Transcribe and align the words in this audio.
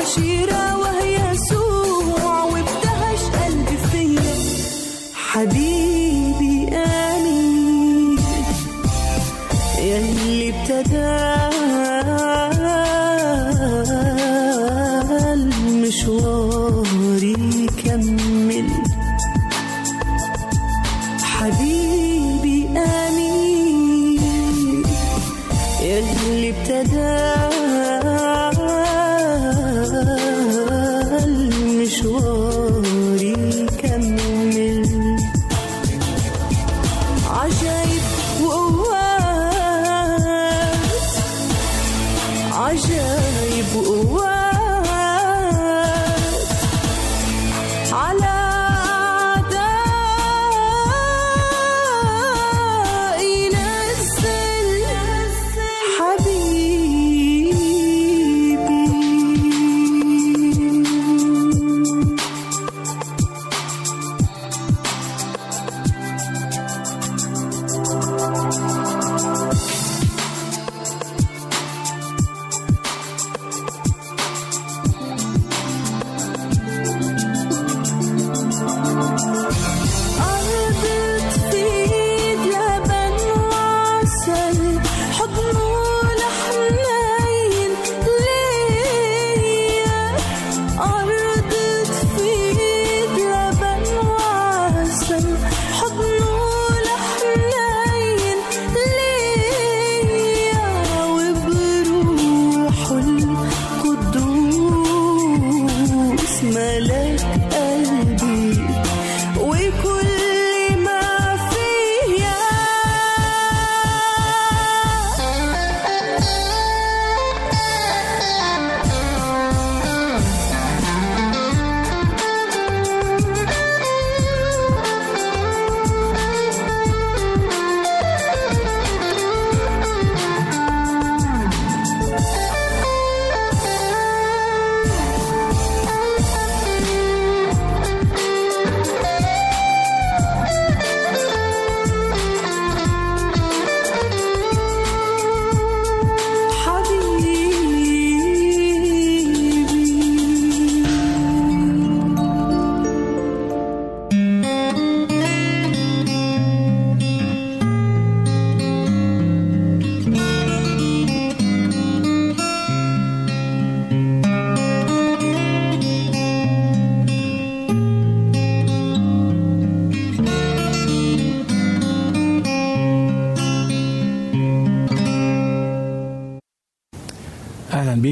Tira 0.09 0.78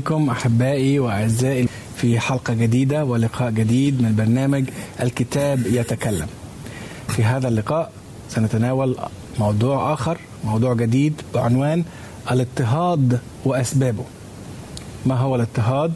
بكم 0.07 0.29
أحبائي 0.29 0.99
وأعزائي 0.99 1.67
في 1.97 2.19
حلقة 2.19 2.53
جديدة 2.53 3.05
ولقاء 3.05 3.51
جديد 3.51 4.01
من 4.01 4.15
برنامج 4.15 4.69
الكتاب 5.01 5.67
يتكلم. 5.67 6.27
في 7.07 7.23
هذا 7.23 7.47
اللقاء 7.47 7.91
سنتناول 8.29 8.95
موضوع 9.39 9.93
آخر، 9.93 10.17
موضوع 10.43 10.73
جديد 10.73 11.21
بعنوان 11.33 11.83
الاضطهاد 12.31 13.19
وأسبابه. 13.45 14.03
ما 15.05 15.15
هو 15.15 15.35
الاضطهاد؟ 15.35 15.93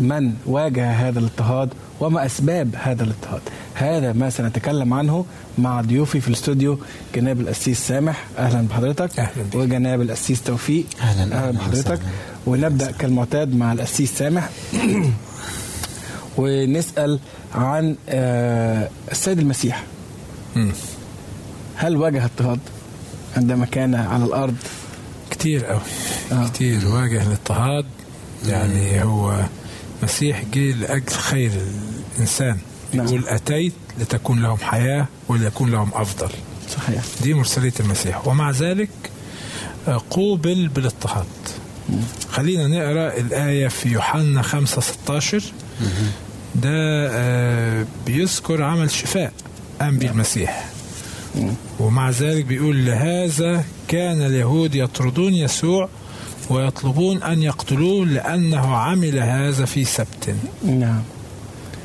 من 0.00 0.34
واجه 0.46 0.90
هذا 0.90 1.18
الاضطهاد؟ 1.18 1.68
وما 2.00 2.26
أسباب 2.26 2.74
هذا 2.78 3.04
الاضطهاد؟ 3.04 3.40
هذا 3.74 4.12
ما 4.12 4.30
سنتكلم 4.30 4.94
عنه 4.94 5.24
مع 5.58 5.80
ضيوفي 5.80 6.20
في 6.20 6.28
الاستوديو 6.28 6.78
جناب 7.14 7.40
القسيس 7.40 7.86
سامح 7.88 8.24
أهلا 8.38 8.68
بحضرتك 8.68 9.20
أهلاً 9.20 9.42
بك. 9.42 9.54
وجناب 9.54 10.00
القسيس 10.00 10.42
توفيق 10.42 10.84
أهلاً، 11.00 11.22
أهلا 11.22 11.48
أهلاً 11.48 11.58
بحضرتك 11.58 11.92
وسهلاً. 11.92 12.35
ونبدأ 12.46 12.90
كالمعتاد 12.90 13.54
مع 13.54 13.72
القسيس 13.72 14.18
سامح. 14.18 14.50
ونسأل 16.38 17.20
عن 17.54 17.96
آه، 18.08 18.88
السيد 19.12 19.38
المسيح. 19.38 19.84
هل 21.76 21.96
واجه 21.96 22.24
اضطهاد 22.24 22.58
عندما 23.36 23.66
كان 23.66 23.94
على 23.94 24.24
الأرض؟ 24.24 24.56
كتير 25.30 25.64
قوي 25.64 25.80
آه. 26.32 26.34
آه. 26.34 26.48
كتير 26.48 26.88
واجه 26.88 27.22
الاضطهاد. 27.22 27.84
يعني 28.46 29.04
هو 29.04 29.44
مسيح 30.02 30.42
جه 30.54 30.72
لأجل 30.72 31.12
خير 31.12 31.50
الإنسان. 32.14 32.58
نعم. 32.92 33.06
يقول 33.06 33.28
أتيت 33.28 33.72
لتكون 33.98 34.42
لهم 34.42 34.56
حياة 34.56 35.06
وليكون 35.28 35.70
لهم 35.70 35.90
أفضل. 35.94 36.30
صحيح. 36.76 37.04
دي 37.22 37.34
مرسلية 37.34 37.72
المسيح. 37.80 38.28
ومع 38.28 38.50
ذلك 38.50 38.90
آه، 39.88 40.00
قوبل 40.10 40.68
بالاضطهاد. 40.68 41.26
خلينا 42.30 42.66
نقرأ 42.66 43.16
الآية 43.20 43.68
في 43.68 43.88
يوحنا 43.88 44.42
5 44.42 44.80
16 44.80 45.42
ده 46.54 46.70
آه، 47.10 47.86
بيذكر 48.06 48.62
عمل 48.62 48.90
شفاء 48.90 49.32
قام 49.80 49.98
به 49.98 50.10
المسيح 50.10 50.70
ومع 51.80 52.10
ذلك 52.10 52.44
بيقول 52.44 52.86
لهذا 52.86 53.64
كان 53.88 54.22
اليهود 54.22 54.74
يطردون 54.74 55.34
يسوع 55.34 55.88
ويطلبون 56.50 57.22
أن 57.22 57.42
يقتلوه 57.42 58.06
لأنه 58.06 58.76
عمل 58.76 59.18
هذا 59.18 59.64
في 59.64 59.84
سبت. 59.84 60.34
نعم. 60.64 61.02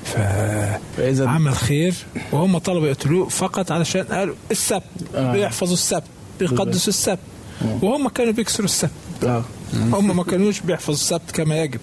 فعمل 0.06 0.80
فإذا 0.98 1.52
خير 1.52 1.94
وهم 2.32 2.58
طلبوا 2.58 2.88
يقتلوه 2.88 3.30
فقط 3.30 3.72
علشان 3.72 4.04
قالوا 4.04 4.36
السبت 4.52 4.84
آه. 5.16 5.32
بيحفظوا 5.32 5.74
السبت 5.74 6.04
بيقدسوا 6.40 6.90
السبت. 6.94 7.20
وهم 7.82 8.10
كانوا 8.10 8.34
بيكسروا 8.34 8.66
السبت. 8.66 8.92
آه. 9.24 9.44
هم 9.74 10.18
ما 10.18 10.24
كانوش 10.24 10.60
بيحفظوا 10.60 10.94
السبت 10.94 11.32
كما 11.34 11.58
يجب. 11.64 11.80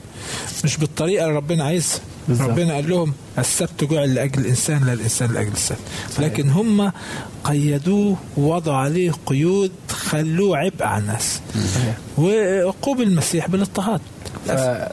مش 0.65 0.77
بالطريقة 0.77 1.25
اللي 1.25 1.37
ربنا 1.37 1.65
عايزها. 1.65 2.01
ربنا 2.41 2.75
قال 2.75 2.91
لهم 2.91 3.13
السبت 3.39 3.85
جعل 3.85 4.15
لأجل 4.15 4.41
الإنسان 4.41 4.85
لا 4.85 4.93
الانسان 4.93 5.33
لأجل 5.33 5.53
السبت. 5.53 5.79
لكن 6.19 6.49
هم 6.51 6.93
قيدوه 7.45 8.17
ووضعوا 8.37 8.77
عليه 8.77 9.13
قيود 9.27 9.71
خلوه 9.91 10.59
عبء 10.59 10.83
على 10.85 11.03
الناس. 11.03 11.41
وقوبل 12.19 13.03
المسيح 13.03 13.49
بالاضطهاد 13.49 14.01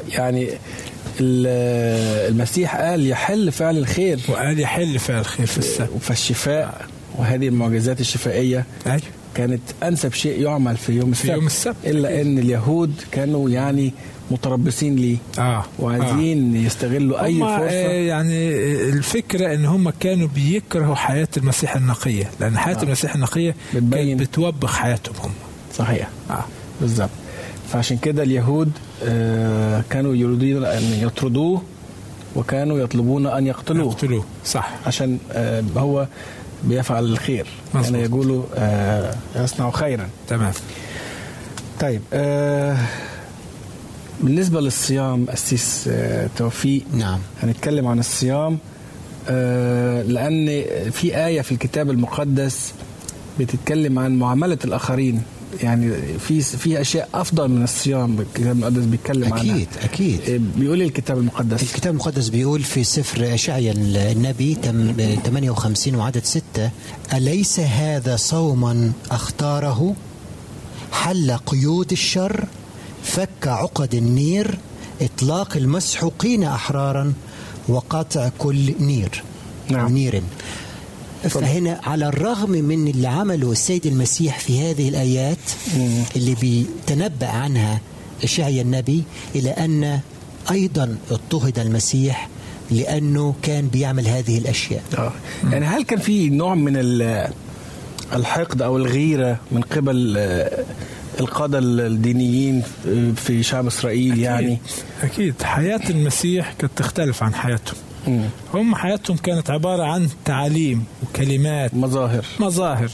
يعني 0.10 0.50
ال- 1.20 2.32
المسيح 2.34 2.76
قال 2.76 3.08
يحل 3.08 3.52
فعل 3.52 3.78
الخير. 3.78 4.20
وقال 4.30 4.60
يحل 4.60 5.00
فعل 5.00 5.20
الخير 5.20 5.46
في 5.46 5.58
السبت. 5.58 5.90
فالشفاء 6.02 6.86
وهذه 7.18 7.48
المعجزات 7.48 8.02
الشفائية 8.02 8.66
أيوة. 8.88 9.02
كانت 9.36 9.62
أنسب 9.84 10.14
شيء 10.14 10.42
يعمل 10.42 10.78
في 10.78 10.94
يوم 10.94 11.12
السبت. 11.12 11.30
يوم 11.30 11.46
السبت. 11.46 11.76
إلا 11.86 12.22
إن 12.22 12.38
اليهود 12.40 12.94
كانوا 13.12 13.50
يعني 13.50 13.94
متربصين 14.32 14.96
ليه 14.96 15.18
آه. 15.40 15.66
وعايزين 15.80 16.56
يستغلوا 16.56 17.24
أي 17.26 17.34
هم 17.34 17.44
آه، 17.44 17.58
فرصه 17.58 17.74
يعني 17.92 18.50
الفكرة 18.90 19.54
إن 19.54 19.66
هم 19.66 19.90
كانوا 19.90 20.28
بيكرهوا 20.36 20.96
حياة 20.96 21.28
المسيح 21.38 21.76
النقية. 21.76 22.32
لأن 22.40 22.58
حياة 22.58 22.76
آه. 22.78 22.84
المسيح 22.84 23.16
النقية 23.16 23.56
بتبين. 23.76 24.18
كانت 24.18 24.22
بتوبخ 24.30 24.76
حياتهم 24.78 25.16
هم 25.24 25.32
صحيح. 25.78 26.10
آه. 26.30 26.46
بالظبط. 26.82 27.10
فعشان 27.70 27.98
كده 27.98 28.24
اليهود 28.24 28.72
آه، 29.04 29.84
كانوا 29.90 30.16
يريدون 30.16 30.66
أن 30.66 30.84
يطردوه 31.02 31.62
وكانوا 32.36 32.80
يطلبون 32.80 33.28
أن 33.28 33.48
يقتلوه. 33.48 33.92
يقتلوه. 33.92 34.26
صح. 34.46 34.72
عشان 34.88 35.18
آه، 35.32 35.64
هو 35.78 36.08
بيفعل 36.66 37.06
الخير. 37.06 37.48
مظبوط. 37.74 37.92
كان 37.92 38.06
يقولوا 38.06 38.44
آه، 38.56 39.16
يصنع 39.36 39.72
خيرا. 39.72 40.10
تمام. 40.28 40.54
طيب 41.80 42.02
آه، 42.14 42.78
بالنسبة 44.22 44.62
للصيام 44.62 45.26
السيس 45.34 45.86
آه، 45.92 46.30
توفيق. 46.38 46.84
نعم. 46.94 47.20
هنتكلم 47.44 47.88
عن 47.88 48.00
الصيام 48.00 48.58
آه، 49.30 50.02
لأن 50.04 50.64
في 50.92 51.26
آية 51.26 51.42
في 51.42 51.52
الكتاب 51.52 51.90
المقدس 51.90 52.74
بتتكلم 53.40 54.00
عن 54.00 54.20
معاملة 54.20 54.58
الآخرين. 54.66 55.22
يعني 55.64 55.92
في 56.20 56.42
في 56.42 56.82
أشياء 56.82 57.10
أفضل 57.14 57.48
من 57.48 57.64
الصيام 57.64 58.20
الكتاب 58.20 58.52
المقدس 58.52 58.84
بيتكلم 58.86 59.34
عنها. 59.34 59.54
أكيد 59.56 59.68
أكيد. 59.84 60.20
آه، 60.30 60.40
بيقول 60.60 60.80
إيه 60.82 60.88
الكتاب 60.88 61.18
المقدس؟ 61.18 61.64
الكتاب 61.64 61.94
المقدس 61.94 62.30
بيقول 62.30 62.64
في 62.64 62.84
سفر 62.84 63.34
أشعيا 63.34 63.72
النبي 64.12 64.56
تم- 64.56 64.94
58 65.26 65.96
وعدد 65.96 66.26
6 66.26 66.70
أليس 67.14 67.60
هذا 67.60 68.16
صوما 68.16 68.92
أختاره؟ 69.12 69.96
حل 70.92 71.32
قيود 71.46 71.92
الشر 71.92 72.46
فك 73.04 73.48
عقد 73.48 73.96
النير 73.96 74.58
إطلاق 75.02 75.58
المسحوقين 75.58 76.44
أحرارا 76.44 77.14
وقطع 77.68 78.30
كل 78.38 78.74
نير. 78.80 79.24
نعم. 79.70 79.92
نير. 79.94 80.22
فهنا 81.30 81.80
على 81.84 82.08
الرغم 82.08 82.50
من 82.52 82.88
اللي 82.88 83.08
عمله 83.08 83.52
السيد 83.52 83.86
المسيح 83.86 84.40
في 84.40 84.62
هذه 84.72 84.90
الآيات 84.90 85.38
اللي 86.16 86.36
بيتنبأ 86.42 87.28
عنها 87.28 87.82
إشعيا 88.24 88.62
النبي 88.62 89.04
إلى 89.36 89.50
أن 89.50 90.00
أيضا 90.52 90.98
اضطهد 91.12 91.60
المسيح 91.60 92.30
لأنه 92.72 93.36
كان 93.42 93.68
بيعمل 93.68 94.08
هذه 94.08 94.38
الأشياء. 94.38 94.84
آه. 94.98 95.14
يعني 95.52 95.66
هل 95.66 95.84
كان 95.84 96.00
في 96.00 96.30
نوع 96.30 96.56
من 96.56 96.74
ال- 96.78 97.30
الحقد 98.14 98.62
أو 98.62 98.78
الغيرة 98.78 99.40
من 99.52 99.62
قبل 99.62 100.16
آه، 100.18 100.64
القادة 101.20 101.60
الدينيين 101.60 102.64
في 103.16 103.44
شعب 103.44 103.68
إسرائيل 103.68 104.20
يعني؟ 104.20 104.58
أكيد. 105.04 105.42
حياة 105.44 105.82
المسيح 105.90 106.54
كانت 106.60 106.72
تختلف 106.76 107.24
عن 107.24 107.34
حياتهم. 107.34 107.76
هم 108.54 108.76
حياتهم 108.76 109.18
كانت 109.18 109.50
عبارة 109.50 109.84
عن 109.84 110.10
تعاليم 110.26 110.84
وكلمات. 111.04 111.74
مظاهر. 111.74 112.26
مظاهر. 112.40 112.90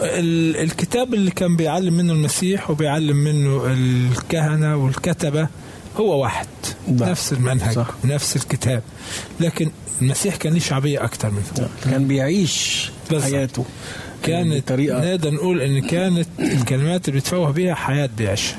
ال- 0.00 0.56
الكتاب 0.56 1.14
اللي 1.14 1.30
كان 1.30 1.56
بيعلم 1.56 1.94
منه 1.94 2.12
المسيح 2.12 2.70
وبيعلم 2.70 3.16
منه 3.16 3.62
الكهنة 3.66 4.76
والكتبة 4.76 5.48
هو 5.96 6.22
واحد. 6.22 6.46
ده. 6.88 7.10
نفس 7.10 7.32
المنهج. 7.32 7.74
صح. 7.74 7.90
نفس 8.04 8.36
الكتاب. 8.36 8.82
لكن 9.40 9.70
المسيح 10.02 10.36
كان 10.36 10.52
ليه 10.52 10.60
شعبية 10.60 11.04
أكتر 11.04 11.30
منه. 11.30 11.68
كان 11.84 12.06
بيعيش 12.08 12.90
بالظبط. 13.10 13.32
حياته 13.32 13.64
كانت 14.22 14.72
نقدر 14.72 15.30
نقول 15.30 15.60
إن 15.60 15.80
كانت 15.80 16.28
الكلمات 16.40 17.08
اللي 17.08 17.20
بيتفوه 17.20 17.50
بيها 17.50 17.74
حياة 17.74 18.08
بيعيشها. 18.18 18.58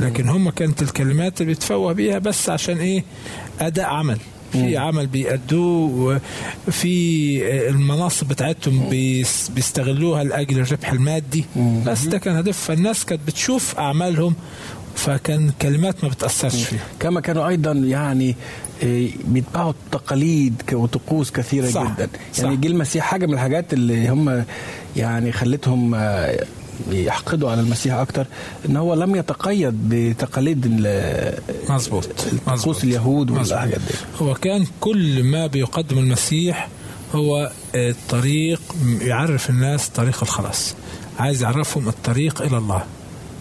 لكن 0.00 0.28
هم 0.28 0.50
كانت 0.50 0.82
الكلمات 0.82 1.40
اللي 1.40 1.52
بيتفوه 1.52 1.92
بيها 1.92 2.18
بس 2.18 2.50
عشان 2.50 2.78
إيه؟ 2.78 3.04
أداء 3.60 3.86
عمل. 3.86 4.18
في 4.60 4.76
عمل 4.76 5.06
بيأدوه 5.06 6.20
وفي 6.68 7.68
المناصب 7.68 8.28
بتاعتهم 8.28 8.88
بيس- 8.90 9.50
بيستغلوها 9.54 10.24
لأجل 10.24 10.58
الربح 10.58 10.92
المادي. 10.92 11.44
بس 11.86 12.04
ده 12.04 12.18
كان 12.18 12.36
هدف. 12.36 12.58
فالناس 12.58 13.04
كانت 13.04 13.20
بتشوف 13.26 13.78
أعمالهم 13.78 14.34
فكان 14.96 15.50
كلمات 15.62 16.04
ما 16.04 16.10
بتأثرش 16.10 16.62
فيها. 16.64 16.80
كما 17.00 17.20
كانوا 17.20 17.48
أيضا 17.48 17.72
يعني 17.72 18.36
آه، 18.84 19.08
بيتبعوا 19.24 19.72
تقاليد 19.92 20.62
ك- 20.66 20.72
وطقوس 20.72 21.30
كثيرة 21.30 21.70
صح. 21.70 21.94
جدا. 21.96 22.08
صح. 22.34 22.44
يعني 22.44 22.56
جه 22.56 22.66
المسيح 22.66 23.04
حاجة 23.04 23.26
من 23.26 23.34
الحاجات 23.34 23.72
اللي 23.72 24.08
هم 24.08 24.44
يعني 24.96 25.32
خلتهم 25.32 25.94
آه، 25.94 26.44
يحقدوا 26.90 27.50
على 27.50 27.60
المسيح 27.60 27.94
أكتر 27.94 28.26
إن 28.68 28.76
هو 28.76 28.94
لم 28.94 29.16
يتقيد 29.16 29.74
بتقاليد 29.88 30.62
ال- 30.66 31.38
مظبوط 31.70 32.04
طقوس 32.46 32.48
مظبوط. 32.48 32.84
اليهود. 32.84 33.30
والحاجات 33.30 33.78
دي 33.80 33.94
هو 34.22 34.34
كان 34.34 34.66
كل 34.80 35.22
ما 35.24 35.46
بيقدم 35.46 35.98
المسيح 35.98 36.68
هو 37.14 37.50
الطريق 37.74 38.60
يعرف 39.00 39.50
الناس 39.50 39.88
طريق 39.88 40.18
الخلاص 40.22 40.74
عايز 41.18 41.42
يعرفهم 41.42 41.88
الطريق 41.88 42.42
إلى 42.42 42.58
الله 42.58 42.82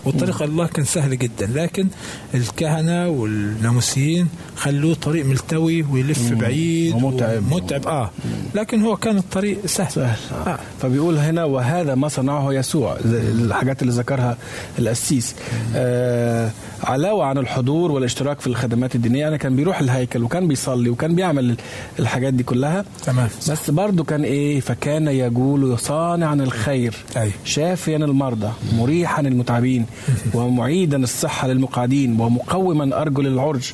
والطريق 0.05 0.41
الله 0.41 0.67
كان 0.67 0.85
سهل 0.85 1.17
جدا. 1.17 1.49
لكن 1.53 1.87
الكهنة 2.33 3.07
والناموسيين 3.07 4.27
خلوه 4.55 4.95
طريق 4.95 5.25
ملتوي 5.25 5.81
ويلف 5.83 6.33
بعيد 6.33 6.93
ومتعب. 6.95 7.43
متعب 7.53 7.87
آه. 7.87 8.11
لكن 8.55 8.81
هو 8.81 8.95
كان 8.97 9.17
الطريق 9.17 9.65
سهل, 9.65 9.91
سهل. 9.91 10.17
آه. 10.47 10.59
فبيقول 10.81 11.17
هنا 11.17 11.43
وهذا 11.43 11.95
ما 11.95 12.07
صنعه 12.07 12.53
يسوع 12.53 12.97
الحاجات 13.05 13.81
اللي 13.81 13.93
ذكرها 13.93 14.37
القسيس 14.79 15.35
آه 15.75 16.51
علاوة 16.83 17.25
عن 17.25 17.37
الحضور 17.37 17.91
والاشتراك 17.91 18.39
في 18.39 18.47
الخدمات 18.47 18.95
الدينية 18.95 19.19
يعني 19.19 19.37
كان 19.37 19.55
بيروح 19.55 19.79
الهيكل 19.79 20.23
وكان 20.23 20.47
بيصلي 20.47 20.89
وكان 20.89 21.15
بيعمل 21.15 21.55
الحاجات 21.99 22.33
دي 22.33 22.43
كلها. 22.43 22.85
تمام. 23.05 23.27
بس 23.49 23.69
برضه 23.69 24.03
كان 24.03 24.23
إيه 24.23 24.59
فكان 24.59 25.07
يقول 25.07 25.79
صانعا 25.79 26.33
الخير 26.33 26.95
أي. 27.17 27.31
شافيا 27.45 27.97
المرضى 27.97 28.51
مريحا 28.77 29.21
المتعبين. 29.21 29.85
ومعيدا 30.33 30.97
الصحة 30.97 31.47
للمقعدين 31.47 32.19
ومقوما 32.21 33.01
أرجل 33.01 33.27
العرج. 33.27 33.73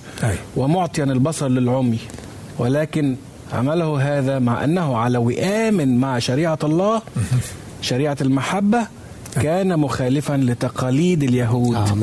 ومعطيا 0.55 1.03
البصر 1.03 1.47
للعمي 1.47 1.99
ولكن 2.59 3.15
عمله 3.53 4.17
هذا 4.17 4.39
مع 4.39 4.63
أنه 4.63 4.97
على 4.97 5.17
وئام 5.17 5.99
مع 5.99 6.19
شريعة 6.19 6.59
الله 6.63 7.01
شريعة 7.81 8.17
المحبة 8.21 8.87
كان 9.35 9.79
مخالفا 9.79 10.33
لتقاليد 10.33 11.23
اليهود 11.23 11.75
آه، 11.75 11.93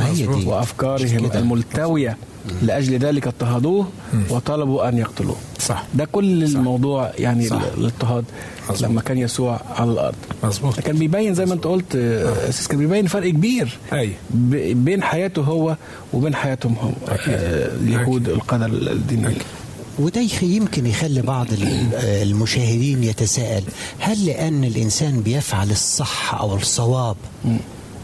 وأفكارهم. 0.47 1.31
الملتوية 1.35 2.17
لأجل 2.63 2.99
ذلك 2.99 3.27
اضطهدوه 3.27 3.87
وطلبوا 4.31 4.89
أن 4.89 4.99
يقتلوه. 4.99 5.37
صح. 5.61 5.85
ده 5.95 6.05
كل 6.05 6.45
الموضوع 6.45 7.13
يعني 7.19 7.49
صح. 7.49 7.63
الاضطهاد. 7.79 8.25
لما 8.81 9.01
كان 9.01 9.19
يسوع 9.19 9.61
على 9.77 9.91
الأرض. 9.93 10.15
مظبوط. 10.45 10.81
كان 10.81 10.97
بيبين 10.99 11.35
زي 11.35 11.47
ما 11.47 11.55
انت 11.55 11.65
قلت 11.65 11.97
آه، 11.97 12.49
أساس 12.49 12.69
كان 12.69 12.79
بيبين 12.79 13.07
فرق 13.07 13.31
كبير 13.31 13.79
ب- 14.31 14.85
بين 14.85 15.03
حياته 15.03 15.43
هو 15.43 15.77
وبين 16.13 16.35
حياتهم 16.35 16.75
هم. 16.83 16.93
آه، 17.09 17.17
اليهود 17.77 18.29
القدر 18.29 18.67
الديني. 18.67 19.35
وده 19.99 20.21
يمكن 20.43 20.87
يخلي 20.87 21.23
بعض 21.23 21.47
آه، 21.95 22.23
المشاهدين 22.23 23.05
يتساءل 23.05 23.63
هل 23.99 24.27
لأن 24.27 24.65
الإنسان 24.65 25.21
بيفعل 25.21 25.71
الصح 25.71 26.35
أو 26.35 26.57
الصواب 26.57 27.17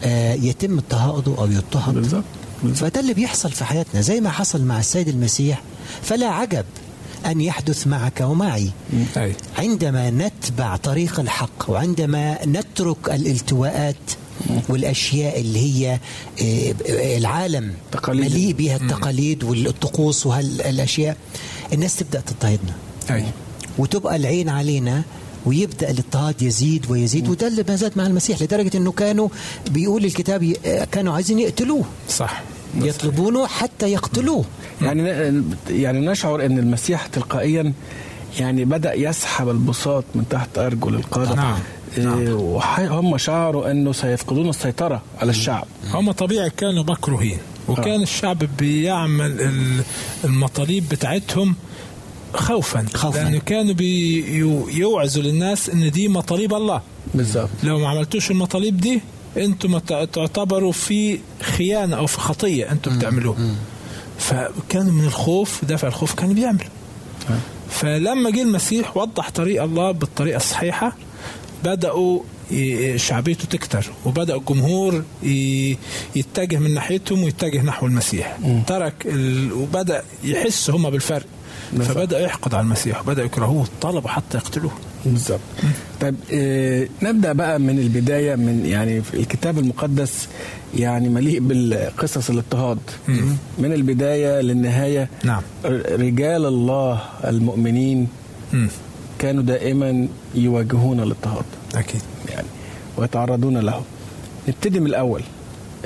آه، 0.04 0.34
يتم 0.34 0.78
اضطهاده 0.78 1.34
أو 1.38 1.46
يضطهد؟ 1.46 1.94
بالظبط. 1.94 2.24
فده 2.72 3.00
اللي 3.00 3.14
بيحصل 3.14 3.52
في 3.52 3.64
حياتنا. 3.64 4.00
زي 4.00 4.20
ما 4.20 4.30
حصل 4.30 4.62
مع 4.64 4.78
السيد 4.78 5.08
المسيح 5.08 5.62
فلا 6.02 6.26
عجب 6.28 6.64
أن 7.26 7.40
يحدث 7.40 7.86
معك 7.86 8.20
ومعي. 8.20 8.70
عندما 9.58 10.10
نتبع 10.10 10.76
طريق 10.76 11.20
الحق 11.20 11.70
وعندما 11.70 12.38
نترك 12.46 12.96
الالتواءات 13.08 13.96
والأشياء 14.68 15.40
اللي 15.40 15.58
هي 15.58 15.98
آه، 16.42 16.74
العالم 17.18 17.72
تقاليد. 17.92 18.32
مليء 18.32 18.52
بها 18.52 18.76
التقاليد 18.76 19.44
والطقوس 19.44 20.26
وهالأشياء 20.26 21.16
الناس 21.72 21.96
تبدأ 21.96 22.20
تضطهدنا. 22.20 22.74
وتبقى 23.78 24.16
العين 24.16 24.48
علينا 24.48 25.02
ويبدأ 25.46 25.90
الاضطهاد 25.90 26.42
يزيد 26.42 26.90
ويزيد 26.90 27.28
وده 27.28 27.46
اللي 27.46 27.64
ما 27.68 27.76
زاد 27.76 27.92
مع 27.96 28.06
المسيح 28.06 28.42
لدرجة 28.42 28.76
إنه 28.76 28.92
كانوا 28.92 29.28
بيقول 29.70 30.04
الكتاب 30.04 30.54
آه، 30.66 30.84
كانوا 30.84 31.14
عايزين 31.14 31.38
يقتلوه. 31.38 31.84
صح. 32.08 32.42
يطلبونه 32.82 33.46
حتى 33.46 33.92
يقتلوه. 33.92 34.44
يعني 34.82 35.02
يعني 35.70 36.06
نشعر 36.06 36.46
إن 36.46 36.58
المسيح 36.58 37.06
تلقائيا 37.06 37.72
يعني 38.40 38.64
بدأ 38.64 38.94
يسحب 38.94 39.48
البساط 39.48 40.04
من 40.14 40.24
تحت 40.30 40.58
أرجل 40.58 40.94
القاده 40.94 41.34
نعم. 41.34 41.58
إيه، 41.98 42.32
وح- 42.32 42.80
هم 42.80 43.18
شعروا 43.18 43.70
إنه 43.70 43.92
سيفقدون 43.92 44.48
السيطرة 44.48 45.02
على 45.20 45.30
الشعب. 45.30 45.66
هم 45.92 46.12
طبيعي 46.12 46.50
كانوا 46.50 46.82
مكروهين 46.84 47.38
وكان 47.68 48.02
الشعب 48.02 48.38
بيعمل 48.58 49.40
ال- 49.40 49.82
المطالب 50.24 50.88
بتاعتهم 50.88 51.54
خوفا. 52.34 52.86
خوفاً. 52.94 53.18
لأنه 53.18 53.38
كانوا 53.38 53.74
بيوعزوا 53.74 55.22
للناس 55.22 55.70
إن 55.70 55.90
دي 55.90 56.08
مطالب 56.08 56.54
الله. 56.54 56.80
بالظبط 57.14 57.48
لو 57.62 57.78
ما 57.78 57.88
عملتوش 57.88 58.30
المطالب 58.30 58.76
دي 58.80 59.00
أنتم 59.36 59.78
تعتبروا 59.78 60.72
في 60.72 61.18
خيانة 61.42 61.96
أو 61.96 62.06
في 62.06 62.18
خطية 62.18 62.72
أنتم 62.72 62.98
بتعملوها. 62.98 63.54
فكانوا 64.18 64.92
من 64.92 65.04
الخوف 65.04 65.64
دافع 65.64 65.88
الخوف 65.88 66.14
كان 66.14 66.34
بيعمل. 66.34 66.66
فلما 67.70 68.30
جه 68.30 68.42
المسيح 68.42 68.96
وضح 68.96 69.30
طريق 69.30 69.62
الله 69.62 69.90
بالطريقة 69.90 70.36
الصحيحة 70.36 70.96
بدأوا 71.64 72.20
شعبيته 72.96 73.44
تكتر 73.44 73.86
وبدأ 74.04 74.36
الجمهور 74.36 75.02
يتجه 76.16 76.56
من 76.56 76.74
ناحيتهم 76.74 77.22
ويتجه 77.22 77.62
نحو 77.62 77.86
المسيح. 77.86 78.38
ترك 78.66 78.94
ال... 79.06 79.52
وبدأ 79.52 80.04
يحس 80.24 80.70
هم 80.70 80.90
بالفرق. 80.90 81.26
فبدا 81.80 82.20
يحقد 82.20 82.54
على 82.54 82.62
المسيح 82.64 83.00
وبدا 83.00 83.22
يكرهوه 83.22 83.66
طلبوا 83.80 84.10
حتى 84.10 84.38
يقتلوه. 84.38 84.72
بالظبط. 85.06 85.40
طيب 86.00 86.14
آه 86.32 86.88
نبدأ 87.02 87.32
بقى 87.32 87.58
من 87.58 87.78
البداية 87.78 88.34
من 88.36 88.66
يعني 88.66 89.02
الكتاب 89.14 89.58
المقدس 89.58 90.28
يعني 90.74 91.08
مليء 91.08 91.40
بالقصص 91.40 92.30
الاضطهاد. 92.30 92.78
من 93.58 93.72
البداية 93.72 94.40
للنهاية 94.40 95.08
نعم. 95.24 95.42
رجال 95.90 96.46
الله 96.46 97.00
المؤمنين 97.24 98.08
مم. 98.52 98.68
كانوا 99.18 99.42
دائما 99.42 100.08
يواجهون 100.34 101.00
الاضطهاد. 101.00 101.44
أكيد. 101.74 102.00
يعني 102.30 102.46
ويتعرضون 102.96 103.56
له. 103.58 103.82
نبتدي 104.48 104.80
من 104.80 104.86
الأول 104.86 105.22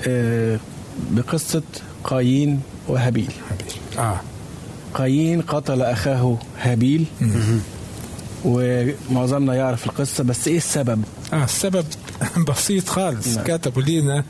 آه 0.08 0.58
بقصة 1.10 1.62
قايين 2.04 2.60
وهابيل. 2.88 3.32
آه. 3.98 4.20
قايين 4.94 5.40
قتل 5.40 5.82
أخاه 5.82 6.36
هابيل. 6.60 7.04
ومعظمنا 8.44 9.54
يعرف 9.54 9.86
القصة 9.86 10.24
بس 10.24 10.48
إيه 10.48 10.56
السبب؟ 10.56 11.02
آه 11.32 11.44
السبب 11.44 11.84
بسيط 12.48 12.88
خالص. 12.88 13.28
نعم. 13.36 13.44
كتبوا 13.44 13.82
لنا 13.82 14.24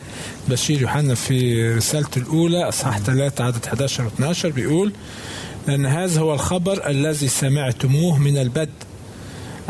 بشير 0.49 0.81
يوحنا 0.83 1.15
في 1.15 1.69
رسالته 1.75 2.19
الأولى 2.19 2.69
أصحاح 2.69 2.99
3 2.99 3.45
عدد 3.45 3.65
11 3.67 4.05
و 4.05 4.07
12 4.07 4.49
بيقول 4.51 4.93
لأن 5.69 5.87
هذا 5.87 6.21
هو 6.21 6.35
الخبر 6.35 6.87
الذي 6.91 7.29
سمعتموه 7.29 8.19
من 8.19 8.37
البدء 8.39 8.69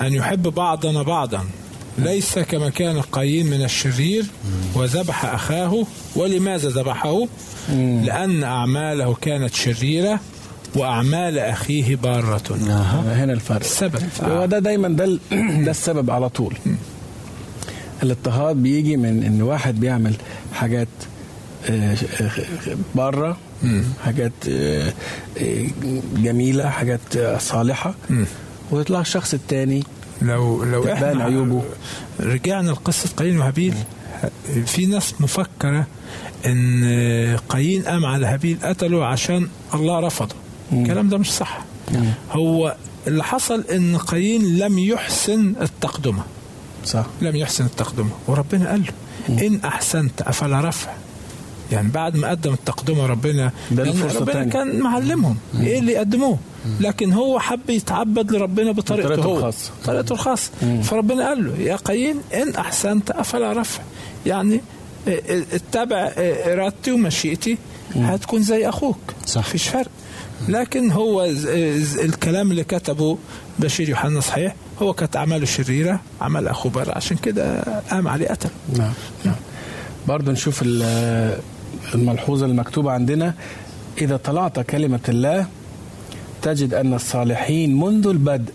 أن 0.00 0.14
يحب 0.14 0.42
بعضنا 0.42 1.02
بعضا. 1.02 1.45
ليس 1.99 2.38
كما 2.38 2.71
كان 2.71 3.00
قايين 3.00 3.47
من 3.47 3.64
الشرير 3.64 4.25
وذبح 4.75 5.25
أخاه 5.25 5.87
ولماذا 6.16 6.68
ذبحه؟ 6.68 7.26
لأن 8.04 8.45
أعماله 8.45 9.14
كانت 9.14 9.54
شريرة 9.54 10.21
وأعمال 10.76 11.38
أخيه 11.38 11.96
بارة. 11.96 12.42
آه. 12.70 13.14
هنا 13.25 13.32
الفرق. 13.32 13.60
السبب. 13.60 14.02
هو 14.22 14.46
ده 14.46 14.58
دايما 14.58 14.88
ده 14.88 15.06
ده 15.64 15.70
السبب 15.70 16.10
على 16.10 16.28
طول. 16.28 16.54
الاضطهاد 18.02 18.56
بيجي 18.56 18.96
من 18.96 19.22
إن 19.22 19.42
واحد 19.42 19.80
بيعمل 19.80 20.14
حاجات 20.52 20.88
آه، 21.70 21.96
آه، 22.20 22.30
بره 22.94 23.37
حاجات 24.04 24.32
آه، 24.48 24.92
آه، 25.40 25.66
جميلة 26.16 26.68
حاجات 26.68 27.16
آه، 27.16 27.38
صالحه 27.38 27.94
ويطلع 28.70 29.00
الشخص 29.00 29.34
التاني 29.34 29.84
لو 30.22 30.64
لو 30.64 30.92
إحنا 30.92 31.25
عيوبه. 31.25 31.62
رجعنا 32.20 32.70
لقصة 32.70 33.08
قايين 33.16 33.38
وهابيل. 33.38 33.75
في 34.66 34.87
ناس 34.87 35.14
مفكرة 35.20 35.87
إن 36.46 37.37
قايين 37.48 37.82
قام 37.82 38.04
على 38.06 38.26
هابيل 38.26 38.58
قتله 38.62 39.06
عشان 39.06 39.48
الله 39.75 40.00
رفضه. 40.00 40.34
الكلام 40.72 41.08
ده 41.08 41.18
مش 41.18 41.32
صح. 41.32 41.58
هو 42.30 42.76
اللي 43.06 43.25
حصل 43.25 43.64
إن 43.72 43.96
قايين 43.96 44.58
لم 44.58 44.78
يحسن 44.78 45.54
التقدمة. 45.60 46.22
صح. 46.84 47.06
لم 47.22 47.37
يحسن 47.37 47.64
التقدمة. 47.64 48.10
وربنا 48.26 48.70
قال 48.70 48.82
له 48.82 49.46
إن 49.46 49.60
أحسنت 49.64 50.22
أفلا 50.22 50.68
رفع. 50.68 50.92
يعني 51.72 51.88
بعد 51.88 52.16
ما 52.16 52.28
قدم 52.28 52.52
التقدمة 52.52 53.06
ربنا 53.06 53.50
ربنا 53.72 54.25
تانية. 54.25 54.50
كان 54.50 54.80
معلمهم. 54.80 55.37
إيه 55.60 55.78
اللي 55.78 55.92
يقدموه؟ 55.92 56.38
لكن 56.80 57.12
هو 57.12 57.38
حب 57.38 57.70
يتعبد 57.70 58.32
لربنا 58.32 58.72
بطريقته 58.72 59.08
بطريقته 59.08 59.28
هو 59.28 59.38
الخاصة. 59.38 59.70
طريقته 59.84 60.12
الخاصة. 60.12 60.50
فربنا 60.82 61.28
قال 61.28 61.46
له 61.46 61.56
يا 61.62 61.76
قايين 61.76 62.20
إن 62.34 62.54
أحسنت 62.54 63.10
أفلا 63.10 63.60
رفع. 63.60 63.82
يعني 64.26 64.60
اتبع 65.52 66.12
ارادتي 66.16 66.92
ومشيئتي 66.92 67.58
هتكون 67.94 68.42
زي 68.42 68.68
أخوك. 68.68 68.98
صح. 69.26 69.40
مفيش 69.40 69.68
فرق. 69.68 69.90
لكن 70.49 70.90
هو 70.92 71.25
الكلام 72.04 72.50
اللي 72.50 72.64
كتبه 72.64 73.18
بشير 73.59 73.88
يوحنا 73.88 74.21
صحيح 74.21 74.54
هو 74.83 74.92
كانت 74.92 75.16
أعماله 75.16 75.47
شريرة 75.47 76.00
عمل 76.21 76.49
اخوه 76.49 76.73
بر 76.73 76.92
عشان 76.97 77.16
كده 77.16 77.62
قام 77.90 78.09
عليه 78.09 78.28
قتل 78.28 78.49
نعم 78.78 78.92
نعم 79.25 79.35
برضه 80.09 80.33
نشوف 80.33 80.62
ال- 80.62 81.38
الملحوظة 81.95 82.47
المكتوبة 82.47 82.92
عندنا 82.92 83.35
إذا 84.00 84.16
طلعت 84.16 84.61
كلمة 84.61 85.00
الله 85.09 85.47
تجد 86.42 86.75
أن 86.75 86.95
الصالحين 86.95 87.80
منذ 87.80 88.07
البدء 88.07 88.52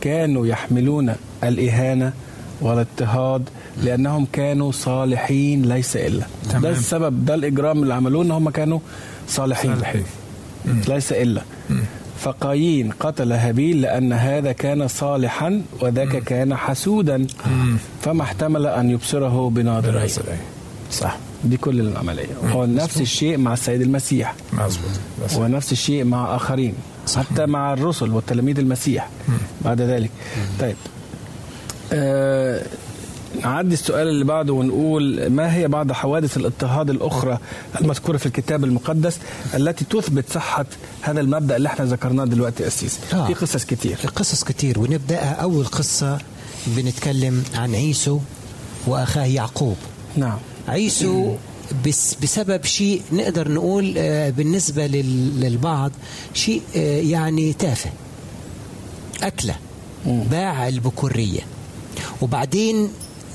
كانوا 0.00 0.46
يحملون 0.46 1.14
الإهانة 1.44 2.12
والاضطهاد 2.60 3.48
لأنهم 3.82 4.26
كانوا 4.32 4.72
صالحين 4.72 5.62
ليس 5.62 5.96
إلا 5.96 6.26
تمام. 6.50 6.62
ده 6.62 6.70
السبب 6.70 7.24
ده 7.24 7.34
الإجرام 7.34 7.82
اللي 7.82 7.94
عملوه 7.94 8.22
إن 8.24 8.30
هم 8.30 8.50
كانوا 8.50 8.78
صالحين, 9.28 9.74
صالحين. 9.76 10.04
ليس 10.66 11.12
إلا. 11.12 11.42
فقايين 12.18 12.90
قتل 12.90 13.32
هابيل 13.32 13.80
لأن 13.80 14.12
هذا 14.12 14.52
كان 14.52 14.88
صالحا 14.88 15.62
وذاك 15.80 16.16
كان 16.16 16.56
حسودا. 16.56 17.26
فما 18.02 18.22
احتمل 18.22 18.66
أن 18.66 18.90
يبصره 18.90 19.50
بناظريه 19.50 20.08
صح. 20.90 21.16
دي 21.44 21.56
كل 21.56 21.80
العملية 21.80 22.26
هو 22.52 22.66
نفس 22.66 23.00
الشيء 23.00 23.38
مع 23.38 23.52
السيد 23.52 23.80
المسيح. 23.80 24.34
مظبوط. 24.52 24.90
ونفس 25.36 25.72
الشيء 25.72 26.04
مع 26.04 26.36
آخرين. 26.36 26.74
حتى 27.16 27.46
مع 27.46 27.72
الرسل 27.72 28.10
والتلاميذ 28.10 28.58
المسيح 28.58 29.08
بعد 29.64 29.80
ذلك. 29.80 30.10
طيب. 30.60 30.76
آه 31.92 32.62
نعدي 33.44 33.74
السؤال 33.74 34.08
اللي 34.08 34.24
بعده 34.24 34.52
ونقول 34.52 35.26
ما 35.30 35.54
هي 35.54 35.68
بعض 35.68 35.92
حوادث 35.92 36.36
الاضطهاد 36.36 36.90
الأخرى 36.90 37.38
المذكورة 37.80 38.16
في 38.16 38.26
الكتاب 38.26 38.64
المقدس 38.64 39.18
التي 39.54 39.84
تثبت 39.84 40.24
صحة 40.32 40.66
هذا 41.02 41.20
المبدأ 41.20 41.56
اللي 41.56 41.68
إحنا 41.68 41.84
ذكرناه 41.84 42.24
دلوقتي 42.24 42.62
يا 42.62 42.68
أسيس؟ 42.68 42.98
آه. 43.14 43.26
في 43.26 43.34
قصص 43.34 43.64
كتير. 43.64 43.96
في 43.96 44.08
قصص 44.08 44.44
كتير 44.44 44.78
ونبدأها 44.78 45.32
أول 45.34 45.64
قصة 45.66 46.18
بنتكلم 46.66 47.44
عن 47.54 47.74
عيسو 47.74 48.18
وأخاه 48.86 49.24
يعقوب. 49.24 49.76
نعم. 50.16 50.38
عيسو 50.68 51.34
بس 51.86 52.14
بسبب 52.22 52.64
شيء 52.64 53.02
نقدر 53.12 53.52
نقول 53.52 53.94
آه، 53.98 54.30
بالنسبة 54.30 54.86
لل- 54.86 55.40
للبعض 55.40 55.92
شيء 56.34 56.62
آه، 56.76 57.00
يعني 57.00 57.52
تافه. 57.52 57.90
أكلة. 59.22 59.54
باع 60.06 60.68
البكورية. 60.68 61.40
وبعدين 62.22 62.88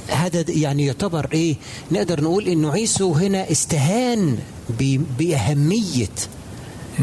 هذا 0.09 0.45
يعني 0.47 0.85
يعتبر 0.85 1.27
إيه؟ 1.33 1.55
نقدر 1.91 2.23
نقول 2.23 2.47
إنه 2.47 2.71
عيسو 2.71 3.13
هنا 3.13 3.51
استهان 3.51 4.37
ب- 4.79 5.01
بأهمية 5.19 6.07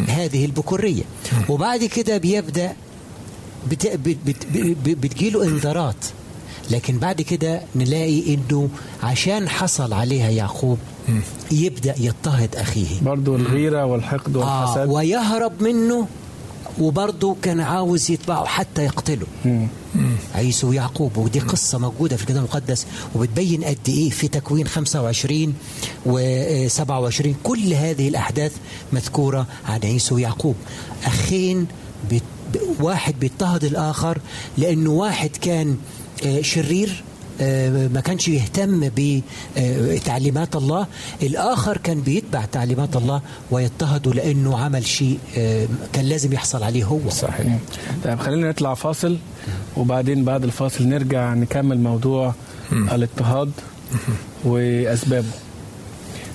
هذه 0.08 0.44
البكورية. 0.44 1.02
وبعد 1.48 1.84
كده 1.84 2.18
بيبدأ 2.18 2.72
بت... 3.70 3.86
بت... 3.86 4.16
بت... 4.26 4.46
بت... 4.54 4.76
بتجيله 4.98 5.44
انذارات. 5.44 6.04
لكن 6.70 6.98
بعد 6.98 7.22
كده 7.22 7.60
نلاقي 7.76 8.34
إنه 8.34 8.68
عشان 9.02 9.48
حصل 9.48 9.92
عليها 9.92 10.30
يعقوب 10.30 10.78
يبدأ 11.52 11.94
يضطهد 12.00 12.56
أخيه. 12.56 13.00
برضو 13.02 13.36
الغيرة 13.36 13.84
والحقد 13.84 14.36
آه 14.36 14.40
والحسد 14.40 14.88
ويهرب 14.90 15.62
منه 15.62 16.06
وبرضه 16.80 17.36
كان 17.42 17.60
عاوز 17.60 18.10
يتبعه 18.10 18.44
حتى 18.44 18.84
يقتله. 18.84 19.26
عيسو 20.34 20.68
ويعقوب 20.68 21.16
ودي 21.16 21.40
قصة 21.40 21.78
موجودة 21.78 22.16
في 22.16 22.22
الكتاب 22.22 22.38
المقدس 22.38 22.86
وبتبين 23.14 23.64
قد 23.64 23.78
إيه 23.88 24.10
في 24.10 24.28
تكوين 24.28 24.66
25 24.68 25.54
و 26.06 26.18
27 26.68 27.34
كل 27.42 27.72
هذه 27.74 28.08
الأحداث 28.08 28.52
مذكورة 28.92 29.46
عن 29.68 29.80
عيسو 29.84 30.14
ويعقوب. 30.14 30.54
أخين 31.04 31.66
بت... 32.10 32.22
واحد 32.80 33.18
بيضطهد 33.20 33.64
الآخر 33.64 34.18
لأنه 34.58 34.90
واحد 34.90 35.30
كان 35.40 35.76
آه، 36.26 36.40
شرير 36.42 37.04
ما 37.94 38.00
كانش 38.04 38.28
يهتم 38.28 38.90
بتعليمات 39.56 40.56
الله. 40.56 40.86
الآخر 41.22 41.76
كان 41.76 42.00
بيتبع 42.00 42.44
تعليمات 42.44 42.96
الله 42.96 43.20
ويضطهده 43.50 44.12
لأنه 44.12 44.58
عمل 44.58 44.86
شيء 44.86 45.18
آه، 45.36 45.66
كان 45.92 46.04
لازم 46.04 46.32
يحصل 46.32 46.62
عليه 46.62 46.84
هو. 46.84 47.10
صحيح. 47.10 47.58
طيب 48.04 48.18
خلينا 48.18 48.48
نطلع 48.48 48.74
فاصل 48.74 49.18
وبعدين 49.76 50.24
بعد 50.24 50.44
الفاصل 50.44 50.88
نرجع 50.88 51.34
نكمل 51.34 51.78
موضوع 51.80 52.34
الاضطهاد 52.72 53.50
وأسبابه. 54.44 55.28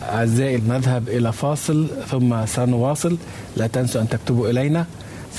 أعزائي 0.04 0.58
نذهب 0.58 1.10
إلى 1.10 1.34
فاصل 1.34 1.88
ثم 2.12 2.46
سنواصل. 2.46 3.18
لا 3.58 3.68
تنسوا 3.68 4.02
أن 4.02 4.10
تكتبوا 4.10 4.50
إلينا. 4.50 4.86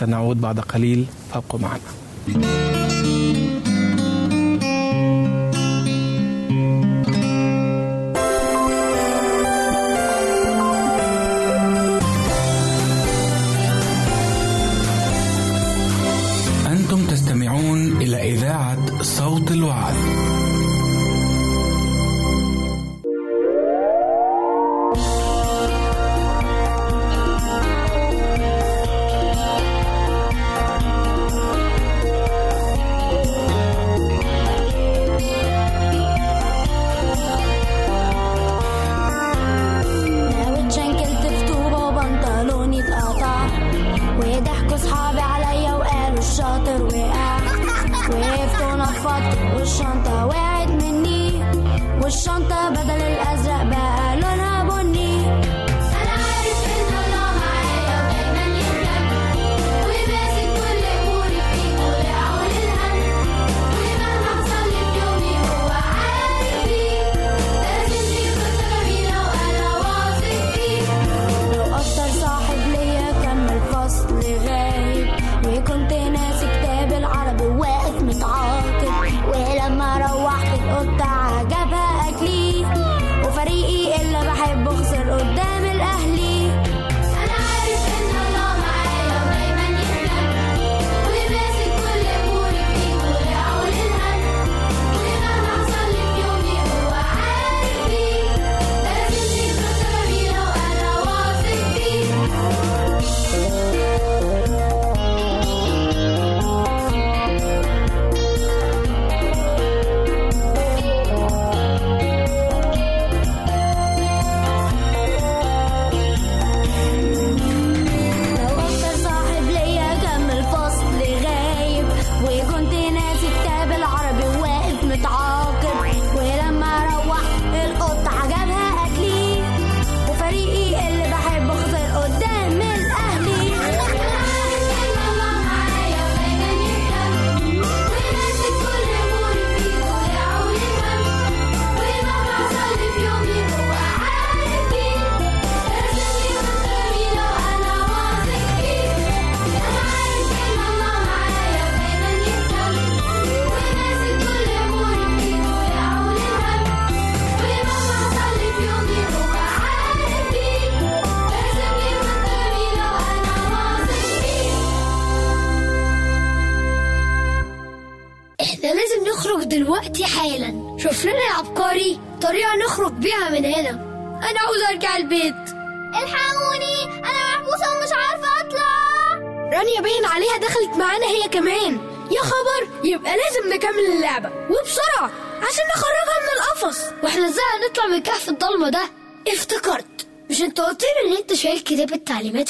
سنعود 0.01 0.41
بعد 0.41 0.61
قليل. 0.61 1.07
فابقوا 1.33 1.61
معنا. 1.61 2.82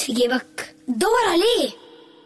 في 0.03 0.13
جيبك. 0.13 0.75
دور 0.89 1.25
عليه. 1.33 1.71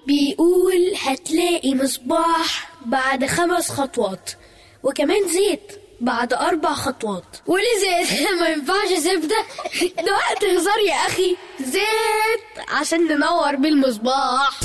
بيقول 0.07 0.95
هتلاقي 1.03 1.75
مصباح 1.75 2.71
بعد 2.87 3.27
خمس 3.27 3.71
خطوات 3.71 4.31
وكمان 4.83 5.29
زيت 5.29 5.73
بعد 6.01 6.33
أربع 6.33 6.73
خطوات. 6.75 7.25
وليه 7.47 7.65
زيت؟ 7.81 8.29
ما 8.41 8.49
ينفعش 8.49 8.89
زبدة 8.99 9.37
ده. 10.07 10.13
وقت 10.17 10.45
هزار 10.45 10.79
يا 10.89 10.95
أخي. 10.95 11.37
زيت 11.61 12.69
عشان 12.69 13.01
ننور 13.05 13.57
بيه 13.57 13.69
المصباح. 13.69 14.61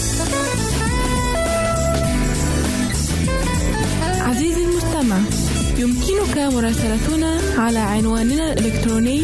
عزيزي 4.22 4.64
المستمع 4.64 5.18
يمكنك 5.78 6.38
مراسلتنا 6.38 7.42
على 7.58 7.80
عنواننا 7.80 8.54
الإلكتروني 8.54 9.24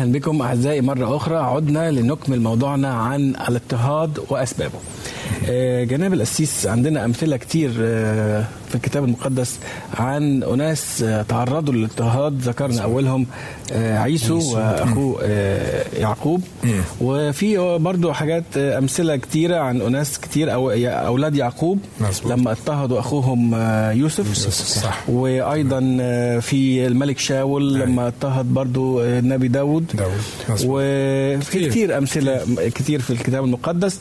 أهلا 0.00 0.12
بكم 0.12 0.42
أعزائي 0.42 0.80
مرة 0.80 1.16
أخرى 1.16 1.36
عدنا 1.36 1.90
لنكمل 1.90 2.40
موضوعنا 2.40 2.94
عن 2.94 3.20
الاضطهاد 3.20 4.18
وأسبابه. 4.28 4.78
آه، 5.48 5.84
جناب 5.84 6.12
القسيس 6.12 6.66
عندنا 6.66 7.04
أمثلة 7.04 7.36
كتير 7.36 7.72
آه، 7.80 8.44
في 8.68 8.74
الكتاب 8.74 9.04
المقدس 9.04 9.58
عن 9.94 10.42
أناس 10.42 11.02
آه، 11.02 11.22
تعرضوا 11.22 11.74
للاضطهاد 11.74 12.40
ذكرنا 12.40 12.82
أولهم 12.82 13.26
عيسو 13.72 14.54
وأخوه 14.56 15.24
يعقوب. 15.98 16.42
وفي 17.00 17.78
برضو 17.80 18.12
حاجات 18.12 18.44
أمثلة 18.56 19.16
كتيرة 19.16 19.56
عن 19.56 19.80
أناس 19.80 20.18
كتير 20.20 20.52
أو 20.52 20.70
أولاد 20.86 21.36
يعقوب. 21.36 21.78
لما 22.26 22.50
اضطهدوا 22.50 23.00
أخوهم 23.00 23.54
يوسف, 23.98 24.34
صح. 24.82 25.08
وأيضا 25.08 25.80
في 26.40 26.86
الملك 26.86 27.18
شاول 27.18 27.74
لما 27.74 28.06
اضطهد 28.06 28.46
برضو 28.54 29.00
آه، 29.00 29.18
النبي 29.18 29.48
داود. 29.48 29.84
وفي 30.64 31.38
كتير. 31.50 31.70
كتير 31.70 31.98
أمثلة 31.98 32.40
كتير 32.74 33.00
في 33.00 33.10
الكتاب 33.10 33.44
المقدس. 33.44 34.00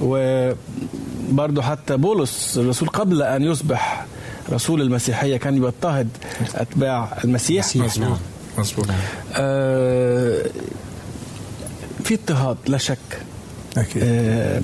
وبرضو 0.00 1.62
حتى 1.62 1.96
بولس 1.96 2.58
الرسول 2.58 2.88
قبل 2.88 3.22
أن 3.22 3.42
يصبح 3.42 4.06
رسول 4.52 4.82
المسيحية 4.82 5.36
كان 5.36 5.60
بيضطهد 5.60 6.08
أتباع 6.54 7.18
المسيح. 7.24 7.66
مسيح، 7.66 7.98
نعم. 7.98 8.16
مظبوط. 8.58 8.86
آه، 9.34 10.42
في 12.04 12.14
اضطهاد 12.14 12.56
لا 12.66 12.78
شك. 12.78 12.98
أكيد. 13.76 14.02
آه، 14.06 14.60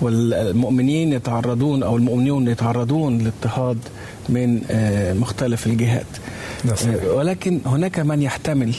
والمؤمنين 0.00 1.12
يتعرضون 1.12 1.82
أو 1.82 1.96
المؤمنون 1.96 2.48
يتعرضون 2.48 3.18
لاضطهاد 3.18 3.78
من 4.28 4.62
آه، 4.70 5.12
مختلف 5.12 5.66
الجهات. 5.66 6.06
آه، 6.68 7.12
ولكن 7.12 7.60
هناك 7.66 7.98
من 7.98 8.22
يحتمل. 8.22 8.74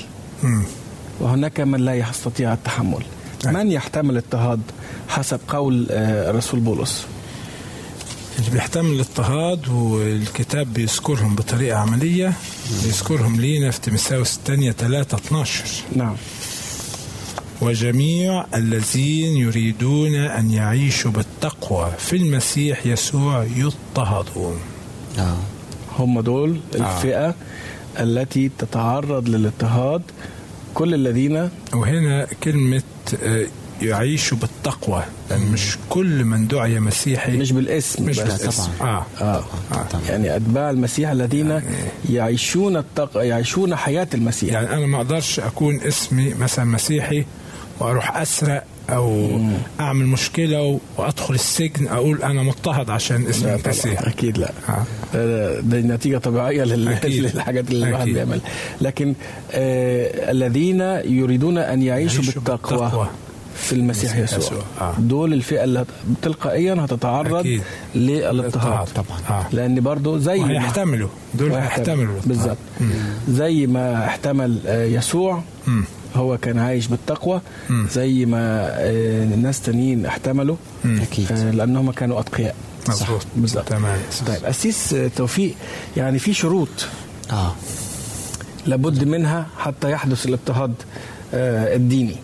وهناك 1.19 1.59
من 1.59 1.79
لا 1.79 1.95
يستطيع 1.95 2.53
التحمل. 2.53 3.03
من 3.45 3.71
يحتمل 3.71 4.17
اضطهاد؟ 4.17 4.61
حسب 5.11 5.39
قول 5.47 5.87
آه، 5.91 6.31
رسول 6.31 6.59
بولس. 6.59 7.05
اللي 8.39 8.51
بيحتمل 8.51 8.89
الاضطهاد 8.91 9.67
والكتاب 9.67 10.73
بيذكرهم 10.73 11.35
بطريقة 11.35 11.77
عملية 11.77 12.33
بيذكرهم 12.83 13.41
لينا 13.41 13.71
في 13.71 13.81
تيمساوس 13.81 14.35
الثانية 14.35 14.71
3 14.71 15.17
12 15.17 15.65
نعم. 15.95 16.15
وجميع 17.61 18.45
الذين 18.55 19.37
يريدون 19.37 20.15
أن 20.15 20.51
يعيشوا 20.51 21.11
بالتقوى 21.11 21.91
في 21.97 22.15
المسيح 22.15 22.85
يسوع 22.85 23.43
يضطهدون. 23.43 24.59
آه. 25.19 25.37
هم 25.99 26.19
دول 26.19 26.59
الفئة 26.75 27.35
التي 27.99 28.51
تتعرض 28.59 29.29
للاضطهاد. 29.29 30.01
كل 30.73 30.93
الذين 30.93 31.49
وهنا 31.73 32.27
كلمة 32.43 32.83
آه، 33.81 33.85
يعيشوا 33.85 34.37
بالتقوى 34.37 35.03
لأن 35.29 35.41
مش 35.53 35.77
كل 35.89 36.25
من 36.25 36.47
دعي 36.47 36.79
مسيحي 36.79 37.37
مش 37.37 37.51
بالاسم 37.51 38.05
مش 38.05 38.19
بس 38.19 38.41
بالاسم 38.41 38.69
آه. 38.81 39.05
آه. 39.21 39.43
آه. 39.71 39.85
يعني 40.09 40.35
أتباع 40.35 40.69
المسيح 40.69 41.09
الذين 41.09 41.61
يعيشون 42.09 42.77
التق... 42.77 43.11
يعيشون 43.17 43.75
حياة 43.75 44.07
المسيح 44.13 44.53
يعني 44.53 44.73
أنا 44.73 44.85
ما 44.85 44.97
أقدرش 44.97 45.39
أكون 45.39 45.81
اسمي 45.81 46.33
مثلا 46.33 46.65
مسيحي 46.65 47.25
وأروح 47.79 48.17
أسرق 48.17 48.63
أو 48.89 49.39
أعمل 49.79 50.05
مشكلة 50.05 50.79
وأدخل 50.97 51.33
السجن 51.33 51.87
أقول 51.87 52.23
أنا 52.23 52.43
مضطهد 52.43 52.89
عشان 52.89 53.27
طبعا 53.41 53.59
مسيحي 53.67 54.07
أكيد 54.09 54.37
لا 54.37 54.51
آه. 54.69 54.83
ده- 55.13 55.59
ده 55.61 55.79
نتيجة 55.95 56.17
طبيعية 56.17 56.63
لل... 56.63 56.87
أكيد. 56.87 57.23
للحاجات 57.23 57.71
اللي 57.71 57.87
الواحد. 57.87 58.05
بيعملها 58.05 58.41
لكن 58.81 59.13
آه 59.51 60.31
الذين 60.31 60.81
يريدون 61.05 61.57
أن 61.57 61.81
يعيشوا 61.81 62.23
يعيشوا 62.23 62.41
بالتقوى 62.41 62.79
بالتقوى. 62.81 63.07
في 63.55 63.73
المسيح 63.73 64.17
يسوع 64.17 64.37
يسوع. 64.39 64.57
آه. 64.81 64.93
دول 64.99 65.33
الفئة 65.33 65.63
اللي 65.63 65.79
هت- 65.79 65.85
تلقائيا 66.21 66.73
هتتعرض 66.79 67.33
أكيد. 67.35 67.61
للاضطهاد 67.95 68.87
طبعا 68.87 69.19
آه. 69.29 69.45
لأن 69.51 69.81
برضو 69.81 70.17
زي 70.17 70.39
ما- 70.39 70.45
وهيحتملوا 70.45 71.09
دول. 71.33 71.51
هيحتملوا 71.51 72.19
بالظبط 72.25 72.57
زي 73.29 73.67
ما 73.67 74.05
احتمل 74.05 74.59
آه، 74.67 74.85
يسوع 74.85 75.41
مم. 75.67 75.83
هو 76.15 76.37
كان 76.37 76.59
عايش 76.59 76.87
بالتقوى 76.87 77.41
مم. 77.69 77.87
زي 77.93 78.25
ما 78.25 78.67
آه، 78.71 79.25
ناس 79.25 79.61
تانيين 79.61 80.05
احتملوا 80.05 80.55
أكيد. 80.85 81.31
آه، 81.31 81.51
لأنهم 81.51 81.91
كانوا 81.91 82.19
أتقياء 82.19 82.55
مظبوط 82.89 83.21
بالظبط. 83.35 83.67
تمام 83.67 83.97
طيب 84.27 84.45
أسيس 84.45 84.93
آه، 84.93 85.07
توفيق 85.15 85.53
يعني 85.97 86.19
في 86.19 86.33
شروط 86.33 86.69
آه. 87.31 87.55
لابد 88.65 89.03
منها 89.03 89.47
حتى 89.57 89.91
يحدث 89.91 90.25
الاضطهاد 90.25 90.73
آه، 91.33 91.75
الديني 91.75 92.15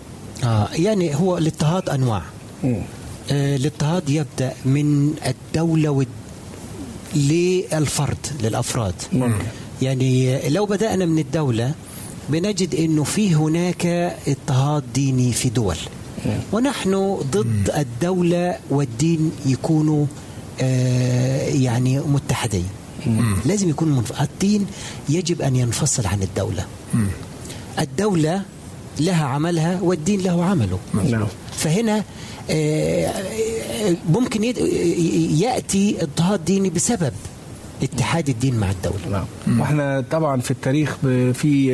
آه. 0.43 0.67
يعني 0.73 1.15
هو 1.15 1.37
الاضطهاد 1.37 1.89
أنواع. 1.89 2.21
مم. 2.63 2.81
آه، 3.31 3.55
الاضطهاد 3.55 4.09
يبدأ 4.09 4.53
من 4.65 5.13
الدولة 5.27 5.89
والد... 5.89 6.07
للفرد 7.15 8.17
للأفراد. 8.43 8.93
ممكن 9.13 9.33
يعني 9.81 10.39
لو 10.49 10.65
بدأنا 10.65 11.05
من 11.05 11.19
الدولة 11.19 11.73
بنجد 12.29 12.75
أنه 12.75 13.03
في 13.03 13.35
هناك 13.35 13.85
اضطهاد 14.27 14.83
ديني 14.93 15.33
في 15.33 15.49
دول. 15.49 15.75
ونحن 16.51 17.17
ضد 17.31 17.71
الدولة 17.77 18.55
والدين 18.69 19.31
يكونوا 19.45 20.05
آه، 20.61 21.47
يعني 21.49 21.99
متحدين. 21.99 22.65
لازم 23.45 23.69
يكون 23.69 23.87
منف... 23.87 24.21
الدين 24.21 24.65
يجب 25.09 25.41
أن 25.41 25.55
ينفصل 25.55 26.05
عن 26.07 26.23
الدولة. 26.23 26.65
الدولة 27.79 28.41
لها 28.99 29.25
عملها 29.25 29.79
والدين 29.81 30.21
له 30.21 30.43
عمله. 30.45 30.79
نعم. 30.93 31.27
فهنا 31.51 32.03
آه، 32.49 33.05
آه، 33.07 33.95
ممكن 34.09 34.43
يأتي 34.43 35.97
اضطهاد 36.01 36.45
ديني 36.45 36.69
بسبب 36.69 37.13
اتحاد 37.83 38.29
الدين 38.29 38.55
مع 38.55 38.71
الدولة. 38.71 39.25
نعم. 39.47 39.59
وإحنا 39.59 40.03
طبعا 40.11 40.41
في 40.41 40.51
التاريخ 40.51 40.95
في 41.33 41.71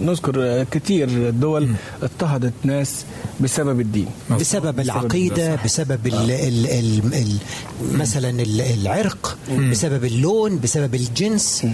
نذكر 0.00 0.64
كتير 0.70 1.30
دول 1.30 1.68
اضطهدت 2.02 2.52
ناس 2.64 3.04
بسبب 3.40 3.80
الدين. 3.80 4.06
بسبب 4.40 4.80
العقيدة 4.80 5.58
بسبب 5.64 6.06
ال 6.06 6.30
ال 6.30 6.66
ال 6.66 7.14
ال 7.14 7.36
مثلا 7.98 8.30
ال- 8.30 8.60
العرق 8.60 9.38
بسبب 9.70 10.04
اللون 10.04 10.58
بسبب 10.60 10.94
الجنس. 10.94 11.66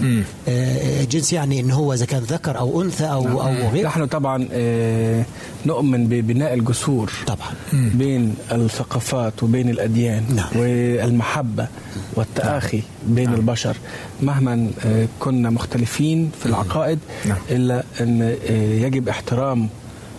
آه، 0.48 1.04
جنس 1.04 1.32
يعني 1.32 1.60
إن 1.60 1.70
هو 1.70 1.92
إذا 1.92 2.04
كان 2.04 2.22
ذكر 2.22 2.58
أو 2.58 2.82
أنثى 2.82 3.04
أو 3.04 3.42
أو 3.42 3.68
غير 3.72 3.86
نحن 3.86 4.06
طبعا 4.06 4.48
آه، 4.52 5.24
نؤمن 5.66 6.06
ببناء 6.06 6.54
الجسور. 6.54 7.12
طبعا. 7.26 7.52
بين 7.72 8.34
الثقافات 8.52 9.42
وبين 9.42 9.70
الأديان. 9.70 10.24
نعم. 10.36 10.48
والمحبة 10.56 11.68
والتآخي 12.16 12.82
بين 13.08 13.34
البشر 13.44 13.76
مهما 14.22 14.70
آه، 14.86 15.08
كنا 15.20 15.50
مختلفين 15.50 16.30
في 16.40 16.46
العقائد 16.46 16.98
نعم. 17.24 17.36
إلا 17.50 17.84
أن 18.00 18.22
آه، 18.22 18.52
يجب 18.84 19.08
احترام 19.08 19.68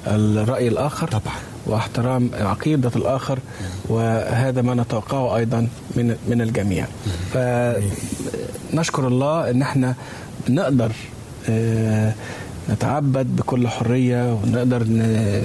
الرأي 0.08 0.68
الآخر 0.68 1.08
طبعا. 1.08 1.36
واحترام 1.66 2.30
عقيدة 2.34 2.92
الآخر 2.96 3.40
وهذا 3.90 4.62
ما 4.62 4.74
نتوقعه 4.76 5.38
أيضا 5.38 5.68
من 5.96 6.16
من 6.28 6.42
الجميع. 6.42 6.86
فنشكر 7.34 9.08
الله 9.08 9.50
أن 9.50 9.62
إحنا 9.62 9.96
نقدر 10.50 10.92
آه، 11.50 12.14
نتعبد 12.70 13.36
بكل 13.36 13.68
حرية 13.68 14.34
ونقدر 14.34 14.84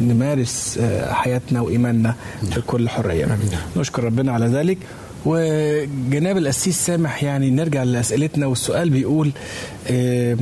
نمارس 0.02 0.78
حياتنا 1.10 1.60
وإيماننا 1.60 2.14
بكل 2.56 2.88
حرية. 2.88 3.38
نشكر 3.76 4.04
ربنا 4.04 4.32
على 4.32 4.46
ذلك. 4.46 4.78
وجناب 5.24 6.36
القسيس 6.36 6.86
سامح 6.86 7.22
يعني 7.22 7.50
نرجع 7.50 7.82
لأسئلتنا 7.82 8.46
والسؤال 8.46 8.90
بيقول 8.90 9.32
آه، 9.88 10.36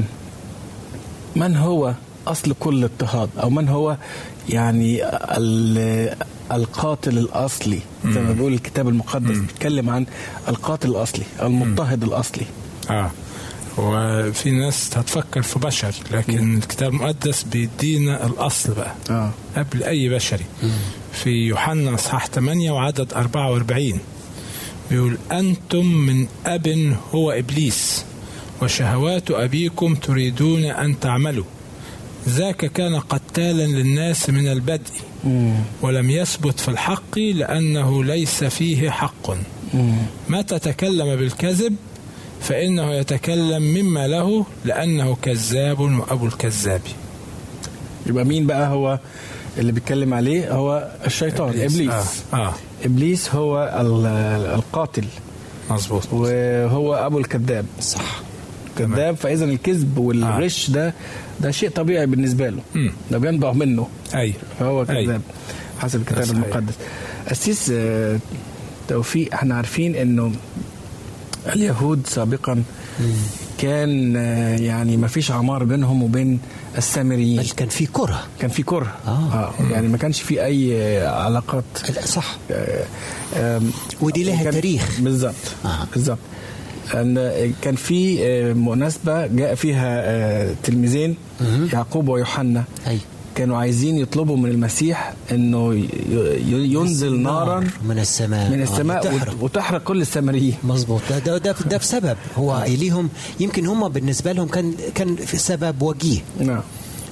من 1.37 1.57
هو 1.57 1.95
أصل 2.27 2.55
كل 2.61 2.85
اضطهاد؟ 2.85 3.31
أو 3.43 3.51
من 3.51 3.69
هو 3.69 3.97
يعني 4.49 5.05
ال- 5.37 6.15
القاتل 6.53 7.19
الأصلي؟ 7.19 7.81
زي 8.07 8.21
ما 8.21 8.33
بيقول 8.33 8.53
الكتاب 8.55 8.89
المقدس 8.89 9.37
بيتكلم 9.39 9.91
عن 9.91 10.07
القاتل 10.49 10.89
الأصلي 10.91 11.25
المضطهد 11.43 12.03
الأصلي. 12.05 12.45
آه. 12.91 13.11
وفي 13.79 14.51
ناس 14.51 14.99
هتفكر 14.99 15.43
في 15.43 15.59
بشر 15.59 15.95
لكن 16.11 16.57
الكتاب 16.57 16.89
المقدس 16.93 17.43
بيدينا 17.43 18.27
الأصل 18.27 18.75
بقى. 18.75 18.95
آه. 19.11 19.31
قبل 19.57 19.83
أي 19.83 20.09
بشري. 20.09 20.45
في 21.13 21.31
يوحنا 21.31 21.95
اصحاح 21.95 22.27
8 22.27 22.71
وعدد 22.71 23.13
44 23.13 24.01
بيقول 24.91 25.19
أنتم 25.33 25.87
من 25.87 26.27
أب 26.47 26.97
هو 27.15 27.31
إبليس 27.31 28.05
وشهوات 28.63 29.31
أبيكم 29.31 29.95
تريدون 29.95 30.65
أن 30.65 31.01
تعملوا. 31.01 31.45
ذاك 32.29 32.73
كان 32.73 32.99
قتالا 33.01 33.67
للناس 33.67 34.31
من 34.31 34.49
البدء 34.49 34.93
ولم 35.83 36.11
يثبت 36.11 36.61
في 36.61 36.69
الحق 36.69 37.19
لأنه 37.19 38.05
ليس 38.05 38.45
فيه 38.45 38.91
حق. 38.91 39.31
متى 40.29 40.59
تكلم 40.59 41.17
بالكذب 41.17 41.77
فإنه 42.41 42.95
يتكلم 42.95 43.63
مما 43.63 44.07
له 44.07 44.47
لأنه 44.65 45.17
كذاب 45.23 45.81
وأبو 45.81 46.27
الكذاب. 46.27 46.83
يبقى 48.09 48.25
مين 48.25 48.47
بقى 48.47 48.69
هو 48.69 48.99
اللي 49.59 49.73
بيتكلم 49.73 50.15
عليه؟ 50.15 50.53
هو 50.53 50.89
الشيطان 51.07 51.49
إبليس, 51.49 51.75
إبليس. 51.75 52.23
آه, 52.35 52.37
آه. 52.37 52.53
إبليس 52.85 53.35
هو 53.35 53.77
ال- 53.81 54.07
القاتل. 54.55 55.05
مظبوط. 55.71 56.13
وهو 56.13 56.95
أبو 56.95 57.19
الكذاب. 57.19 57.67
صح. 57.81 58.21
كذاب 58.79 59.17
فإذا 59.17 59.45
الكذب 59.45 59.99
والغش 59.99 60.71
ده 60.71 60.95
ده 61.41 61.51
شيء 61.51 61.71
طبيعي 61.71 62.07
بالنسبة 62.07 62.49
له. 62.49 62.61
مم. 62.75 62.93
ده 63.11 63.19
بينبع 63.19 63.53
منه. 63.53 63.87
أي. 64.15 64.35
فهو 64.59 64.81
أي. 64.83 65.05
كذاب 65.05 65.21
حسب 65.79 66.01
الكتاب. 66.01 66.31
المقدس. 66.31 66.75
أسيس 67.29 67.71
آه، 67.75 68.19
توفيق 68.89 69.35
إحنا 69.35 69.55
عارفين 69.55 69.95
إنه 69.95 70.33
اليهود 71.47 72.07
سابقا 72.07 72.63
كان 73.59 74.17
آه، 74.17 74.57
يعني 74.57 74.97
ما 74.97 75.07
فيش 75.09 75.31
عمار 75.31 75.65
بينهم 75.65 76.03
وبين 76.03 76.41
السامريين 76.79 77.37
بل 77.43 77.49
كان 77.51 77.69
في 77.69 77.87
كرة 77.87 78.23
كان 78.41 78.51
في 78.51 78.63
كرة 78.63 78.95
آه. 79.07 79.33
آه. 79.33 79.53
يعني 79.71 79.89
ما 79.89 79.97
كانش 79.99 80.21
في 80.23 80.45
أي 80.45 80.83
آه، 80.83 81.09
علاقات 81.09 81.65
لا، 81.97 82.07
صح 82.07 82.37
آه، 83.37 83.61
ودي 84.01 84.25
لها 84.25 84.51
تاريخ 84.51 85.01
بالظبط 85.01 85.35
آه. 85.65 85.87
بالظبط 85.95 86.19
أن 86.95 87.53
كان 87.63 87.75
في 87.77 88.19
آه، 88.27 88.53
مناسبة 88.53 89.27
جاء 89.27 89.55
فيها 89.55 90.01
آه، 90.05 90.55
تلميذين 90.63 91.17
يعقوب 91.73 92.09
ويوحنا 92.09 92.65
أي. 92.87 92.99
كانوا 93.39 93.57
عايزين 93.57 93.97
يطلبوا 93.99 94.37
من 94.37 94.51
المسيح 94.51 95.15
إنه 95.31 95.75
ينزل 96.51 97.19
نارا 97.21 97.67
من 97.89 97.99
السماء. 97.99 98.51
من 98.51 98.61
آه، 98.61 98.63
السماء 98.63 99.03
تحرق. 99.03 99.35
وت- 99.35 99.43
وتحرق 99.43 99.83
كل 99.85 100.01
السامريين 100.01 100.55
مظبوط. 100.65 101.01
ده 101.11 101.19
ده 101.19 101.39
ده, 101.39 101.55
ده 101.71 101.77
بسبب. 101.77 102.17
هو 102.37 102.65
ليهم 102.69 103.09
يمكن 103.41 103.67
هم 103.67 103.89
بالنسبة 103.89 104.33
لهم 104.33 104.49
كان 104.49 104.75
كان 104.95 105.17
في 105.17 105.37
سبب 105.39 105.83
وجيه. 105.83 106.21
نعم. 106.41 106.61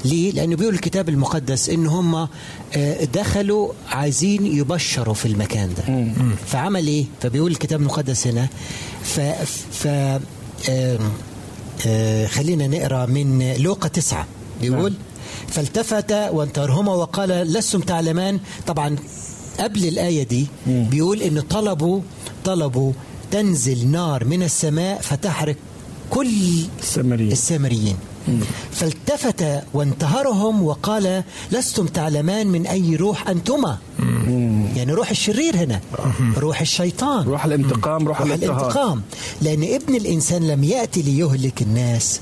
ليه؟ 0.04 0.32
لأنه 0.32 0.56
بيقول 0.56 0.74
الكتاب 0.74 1.08
المقدس 1.08 1.68
إن 1.70 1.86
هم 1.86 2.14
آه، 2.14 3.04
دخلوا 3.04 3.72
عايزين 3.90 4.46
يبشروا 4.46 5.14
في 5.14 5.26
المكان 5.28 5.70
ده. 5.76 6.06
فعمل 6.46 6.86
إيه؟ 6.86 7.04
فبيقول 7.22 7.50
الكتاب 7.50 7.80
المقدس 7.80 8.26
هنا 8.26 8.48
ف, 9.04 9.20
ف 9.72 9.86
آم، 10.68 10.98
آه، 11.86 12.26
خلينا 12.26 12.66
نقرأ 12.66 13.06
من 13.06 13.52
لوقا 13.58 13.88
تسعة. 13.88 14.26
بيقول 14.60 14.92
فالتفت 15.48 16.12
وانتهرهما 16.12 16.94
وقال 16.94 17.28
لستم 17.28 17.80
تعلمان. 17.80 18.40
طبعا 18.66 18.96
قبل 19.60 19.88
الآية 19.88 20.22
دي 20.22 20.46
بيقول 20.66 21.22
إن 21.22 21.40
طلبوا 21.40 22.00
طلبوا 22.44 22.92
تنزل 23.30 23.88
نار 23.88 24.24
من 24.24 24.42
السماء 24.42 25.00
فتحرق 25.00 25.56
كل 26.10 26.28
السامريين. 26.82 27.32
السامريين. 27.32 27.96
فالتفت 28.72 29.44
وانتهرهم 29.74 30.62
وقال 30.62 31.24
لستم 31.52 31.86
تعلمان 31.86 32.46
من 32.46 32.66
أي 32.66 32.96
روح 32.96 33.28
أنتما؟ 33.28 33.78
يعني 34.76 34.92
روح 34.92 35.10
الشرير 35.10 35.56
هنا 35.56 35.80
روح 36.36 36.60
الشيطان. 36.60 37.26
روح 37.26 37.44
الانتقام 37.44 38.08
روح 38.08 38.20
روح 38.20 38.32
الانتقام. 38.32 39.02
لأن 39.42 39.62
ابن 39.62 39.94
الإنسان 39.94 40.48
لم 40.48 40.64
يأتي 40.64 41.02
ليهلك 41.02 41.62
الناس 41.62 42.20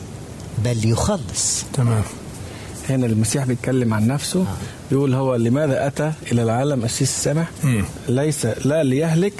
بل 0.65 0.89
يخلص. 0.91 1.65
تمام. 1.73 2.03
هنا 2.91 3.07
المسيح 3.07 3.45
بيتكلم 3.45 3.95
عن 3.95 4.07
نفسه 4.07 4.47
بيقول 4.91 5.15
هو 5.15 5.35
لماذا 5.35 5.87
أتى 5.87 6.13
إلى 6.33 6.43
العالم 6.43 6.85
السيس 6.85 7.11
السمح 7.11 7.49
مم. 7.65 7.85
ليس 8.09 8.47
لا 8.47 8.83
ليهلك 8.85 9.33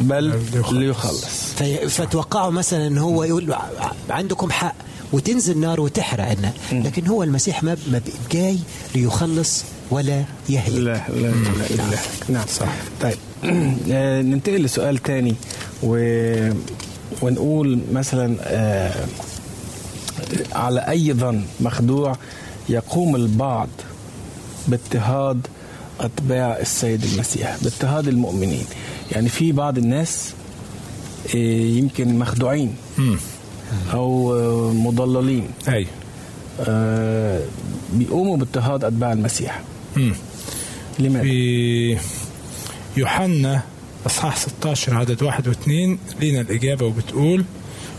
بل 0.00 0.40
ليخلص. 0.72 1.24
في- 1.58 1.88
فتوقعوا 1.88 2.50
مثلا 2.50 2.86
إن 2.86 2.98
هو 2.98 3.24
يقول 3.24 3.54
عندكم 4.10 4.50
حق 4.50 4.74
وتنزل 5.12 5.58
نار 5.58 5.80
وتحرقنا 5.80 6.52
لكن 6.72 7.06
هو 7.06 7.22
المسيح 7.22 7.62
ما 7.62 7.76
ما 7.92 8.00
جاي 8.32 8.58
ليخلص 8.94 9.64
ولا 9.90 10.24
يهلك. 10.48 10.78
لا 10.78 10.80
لا 10.80 11.02
لا, 11.20 11.30
لا, 11.70 11.82
لا. 11.90 11.98
نعم. 12.28 12.46
صح. 12.46 12.68
طيب. 13.02 13.16
آه، 13.92 14.22
ننتقل 14.22 14.56
لسؤال 14.62 14.98
تاني 14.98 15.34
و... 15.82 15.96
ونقول 17.22 17.78
مثلا 17.92 18.36
آه، 18.40 18.92
على 20.52 20.80
أي 20.80 21.12
ظن 21.12 21.42
مخدوع 21.60 22.16
يقوم 22.68 23.16
البعض 23.16 23.68
باضطهاد 24.68 25.46
أتباع 26.00 26.58
السيد 26.60 27.04
المسيح 27.04 27.56
باضطهاد 27.62 28.08
المؤمنين 28.08 28.64
يعني 29.12 29.28
في 29.28 29.52
بعض 29.52 29.78
الناس 29.78 30.34
آه، 31.34 31.38
يمكن 31.78 32.18
مخدوعين. 32.18 32.74
أو 33.92 34.34
آه، 34.34 34.72
مضللين 34.72 35.48
أي 35.68 35.86
آه، 36.60 37.42
بيقوموا 37.92 38.36
باضطهاد 38.36 38.84
أتباع 38.84 39.12
المسيح. 39.12 39.62
لماذا؟ 40.98 41.22
في 41.22 41.98
يوحنا 42.96 43.62
أصحاح 44.06 44.36
16 44.36 44.94
عدد 44.94 45.22
واحد 45.22 45.48
واثنين 45.48 45.98
لينا 46.20 46.40
الإجابة 46.40 46.86
وبتقول 46.86 47.44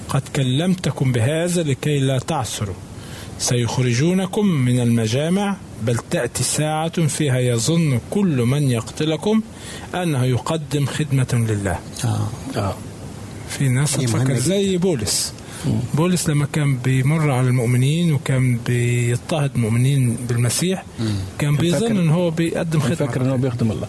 قد 0.10 0.22
كلمتكم 0.36 1.12
بهذا 1.12 1.64
لكي 1.64 2.00
لا 2.00 2.20
تعثروا 2.20 2.76
سيخرجونكم 3.40 4.46
من 4.46 4.80
المجامع 4.80 5.56
بل 5.84 5.98
تأتي 6.12 6.44
ساعة 6.44 7.08
فيها 7.08 7.40
يظن 7.40 8.00
كل 8.10 8.42
من 8.42 8.64
يقتلكم 8.72 9.42
أنه 9.96 10.24
يقدم 10.26 10.86
خدمة 10.86 11.46
لله. 11.50 11.80
آه. 12.06 12.28
آه. 12.56 12.76
في 13.50 13.70
ناس 13.70 13.94
تفكر. 13.98 14.34
زي 14.40 14.78
بولس. 14.78 15.34
بولس 15.94 16.30
لما 16.30 16.48
كان 16.54 16.78
بيمر 16.78 17.32
على 17.32 17.48
المؤمنين 17.48 18.14
وكان 18.14 18.60
بيضطهد 18.68 19.52
المؤمنين 19.56 20.18
بالمسيح 20.30 20.84
كان 21.40 21.56
بيظن 21.56 21.98
إن 21.98 22.10
هو 22.10 22.30
بيقدم 22.32 22.80
خدمة. 22.80 22.96
فاكر 22.96 23.22
إن 23.22 23.30
هو 23.30 23.38
بيخدم 23.38 23.72
الله. 23.72 23.88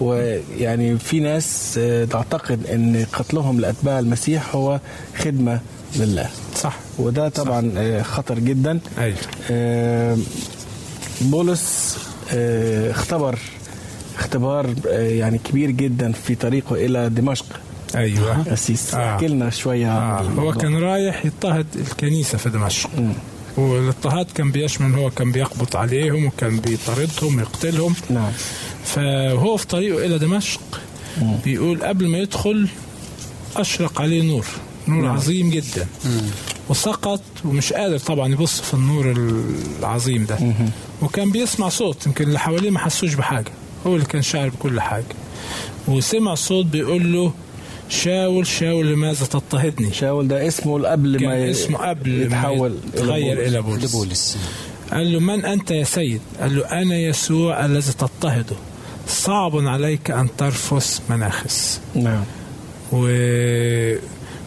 ويعني 0.00 0.98
في 0.98 1.20
ناس 1.20 1.74
آه، 1.78 2.04
تعتقد 2.04 2.66
إن 2.66 3.06
قتلهم 3.12 3.60
لأتباع 3.60 3.98
المسيح 3.98 4.54
هو 4.54 4.80
خدمة 5.18 5.60
لله. 5.96 6.28
صح. 6.56 6.76
وده 6.98 7.28
طبعا 7.28 7.72
آه، 7.76 8.02
خطر 8.02 8.38
جدا. 8.38 8.80
أيوه. 8.98 9.16
آه، 9.50 10.16
بولس 11.20 11.96
آه، 12.32 12.90
اختبر 12.90 13.38
اختبار 14.18 14.74
آه، 14.88 15.08
يعني 15.08 15.38
كبير 15.38 15.70
جدا 15.70 16.12
في 16.12 16.34
طريقه 16.34 16.74
إلى 16.86 17.08
دمشق. 17.08 17.46
أيوه. 17.94 18.52
أسيس. 18.52 18.94
آه. 18.94 19.14
احكي 19.14 19.28
لنا 19.28 19.50
شوية 19.50 19.92
آه. 19.98 20.20
هو. 20.22 20.52
كان 20.52 20.78
رايح 20.78 21.26
يضطهد 21.26 21.66
الكنيسة 21.76 22.38
في 22.38 22.50
دمشق. 22.50 22.90
والاضطهاد 23.56 24.26
كان 24.34 24.50
بيشمل 24.50 24.94
هو 24.94 25.10
كان 25.10 25.32
بيقبض 25.32 25.76
عليهم 25.76 26.24
وكان 26.24 26.60
بيطاردهم 26.60 27.36
ويقتلهم. 27.36 27.94
نعم. 28.10 28.32
فهو 28.84 29.56
في 29.56 29.66
طريقه 29.66 30.06
إلى 30.06 30.18
دمشق 30.18 30.60
بيقول 31.44 31.82
قبل 31.82 32.08
ما 32.08 32.18
يدخل 32.18 32.68
أشرق 33.56 34.00
عليه 34.00 34.22
نور. 34.22 34.46
نور 34.90 35.02
نعم. 35.02 35.16
عظيم 35.16 35.50
جدا. 35.50 35.86
وسقط 36.68 37.20
ومش 37.44 37.72
قادر 37.72 37.98
طبعا 37.98 38.28
يبص 38.32 38.60
في 38.60 38.74
النور 38.74 39.14
العظيم 39.80 40.24
ده. 40.24 40.38
وكان 41.02 41.30
بيسمع 41.30 41.68
صوت 41.68 42.06
يمكن 42.06 42.24
اللي 42.24 42.38
حواليه 42.38 42.70
ما 42.70 42.78
حسوش 42.78 43.14
بحاجة. 43.14 43.50
هو 43.86 43.94
اللي 43.94 44.06
كان 44.06 44.22
شاعر 44.22 44.48
بكل 44.48 44.80
حاجة. 44.80 45.04
وسمع 45.88 46.34
صوت 46.34 46.66
بيقول 46.66 47.12
له 47.12 47.32
شاول 47.88 48.46
شاول 48.46 48.86
لماذا 48.92 49.26
تضطهدني؟ 49.26 49.92
شاول 49.92 50.28
ده 50.28 50.48
اسمه 50.48 50.88
قبل 50.88 51.26
ما 51.26 51.36
ي- 51.38 51.50
اسمه 51.50 51.78
قبل 51.78 52.22
يتحول 52.22 52.70
ما 52.70 52.76
يتغير 52.94 53.46
إلى 53.46 53.62
بولس. 53.62 53.84
لبولس. 53.94 54.38
قال 54.92 55.12
له 55.12 55.20
من 55.20 55.44
أنت 55.44 55.70
يا 55.70 55.84
سيد؟ 55.84 56.20
قال 56.40 56.56
له 56.56 56.64
أنا 56.82 56.96
يسوع 56.96 57.64
الذي 57.64 57.92
تضطهده 57.92 58.56
صعب 59.08 59.56
عليك 59.56 60.10
أن 60.10 60.28
ترفس 60.38 61.02
مناخس. 61.10 61.80
نعم. 61.94 62.24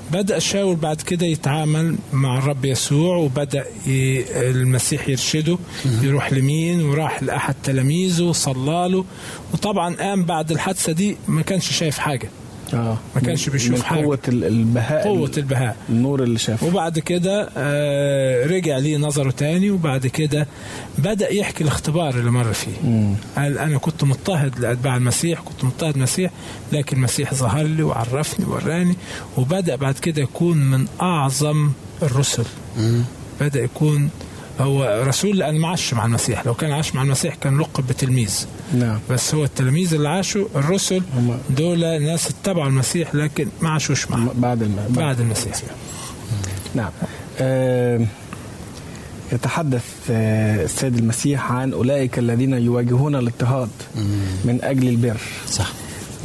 وبدأ 0.09 0.39
شاول 0.39 0.75
بعد 0.75 1.01
كده 1.01 1.25
يتعامل 1.25 1.95
مع 2.13 2.37
الرب 2.37 2.65
يسوع 2.65 3.15
وبدأ. 3.15 3.65
المسيح 3.87 5.09
يرشده 5.09 5.57
يروح 6.01 6.33
لمين؟ 6.33 6.81
وراح 6.81 7.23
لأحد 7.23 7.55
تلاميذه 7.63 8.23
وصلى 8.23 8.87
له. 8.91 9.05
وطبعا 9.53 9.95
قام 9.95 10.23
بعد 10.25 10.51
الحادثة 10.51 10.91
دي 10.91 11.17
ما 11.27 11.41
كانش 11.41 11.71
شايف 11.71 11.97
حاجة. 11.97 12.29
آه 12.73 12.97
ما 13.15 13.21
كانش 13.21 13.49
بيشوف 13.49 13.71
من 13.77 13.83
حاجة. 13.83 14.03
قوة 14.05 14.19
ال- 14.27 14.43
البهاء 14.43 15.03
قوة 15.03 15.31
البهاء. 15.37 15.75
النور 15.89 16.23
اللي 16.23 16.39
شافه. 16.39 16.67
وبعد 16.67 16.99
كده 16.99 17.49
آه، 17.57 18.45
رجع 18.47 18.77
ليه 18.77 18.97
نظره 18.97 19.31
تاني 19.31 19.71
وبعد 19.71 20.07
كده 20.07 20.47
بدأ 20.97 21.29
يحكي 21.33 21.63
الاختبار 21.63 22.13
اللي 22.19 22.31
مر 22.31 22.53
فيه. 22.53 22.71
قال 23.37 23.57
أنا 23.57 23.77
كنت 23.77 24.03
مضطهد 24.03 24.59
لأتباع 24.59 24.97
المسيح 24.97 25.39
كنت 25.41 25.63
مضطهد 25.63 25.95
المسيح 25.95 26.31
لكن 26.73 26.97
المسيح 26.97 27.33
ظهر 27.33 27.63
لي 27.63 27.83
وعرفني 27.83 28.45
ووراني 28.45 28.95
وبدأ 29.37 29.75
بعد 29.75 29.93
كده 29.97 30.21
يكون 30.21 30.57
من 30.57 30.85
أعظم 31.01 31.69
الرسل. 32.03 32.45
بدأ 33.41 33.63
يكون 33.63 34.09
هو 34.59 35.03
رسول 35.07 35.37
لأن 35.37 35.59
ما 35.59 35.67
عاش 35.67 35.93
مع 35.93 36.05
المسيح. 36.05 36.45
لو 36.45 36.53
كان 36.53 36.71
عاش 36.71 36.95
مع 36.95 37.01
المسيح 37.01 37.35
كان 37.35 37.57
لقب 37.57 37.87
بتلميذ. 37.87 38.45
نعم. 38.73 38.99
بس 39.09 39.35
هو 39.35 39.43
التلاميذ 39.43 39.93
اللي 39.93 40.09
عاشوا 40.09 40.47
الرسل 40.55 41.01
هم- 41.15 41.37
دول 41.49 41.79
ناس 41.79 42.29
اتبعوا 42.29 42.67
المسيح 42.67 43.15
لكن 43.15 43.47
ما 43.61 43.69
عاشوش 43.69 44.11
معه. 44.11 44.31
بعد 44.35 44.61
الم... 44.61 44.75
بعد 44.89 45.19
المسيح. 45.19 45.53
نعم. 46.75 46.91
آه، 47.39 48.05
يتحدث 49.33 49.83
آه، 50.11 50.63
السيد 50.63 50.97
المسيح 50.97 51.51
عن 51.51 51.73
أولئك 51.73 52.19
الذين 52.19 52.53
يواجهون 52.53 53.15
الاضطهاد 53.15 53.69
من 54.45 54.59
أجل 54.63 54.87
البر. 54.87 55.17
صح. 55.49 55.71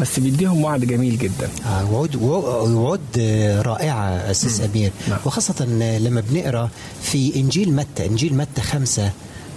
بس 0.01 0.19
بيديهم 0.21 0.65
وعد 0.65 0.81
جميل 0.85 1.19
جدا. 1.19 1.49
آه، 1.67 1.93
وعود 1.93 2.17
وعود 2.17 3.01
آه، 3.19 3.63
رائعة 3.63 4.05
أسيس 4.09 4.61
أمير. 4.61 4.93
نعم. 5.09 5.19
وخاصة 5.27 5.55
آه، 5.83 5.99
لما 5.99 6.23
بنقرأ 6.31 6.71
في 7.03 7.37
إنجيل 7.37 7.73
متى 7.73 8.07
إنجيل 8.07 8.35
متى 8.35 8.61
خمسة 8.63 9.13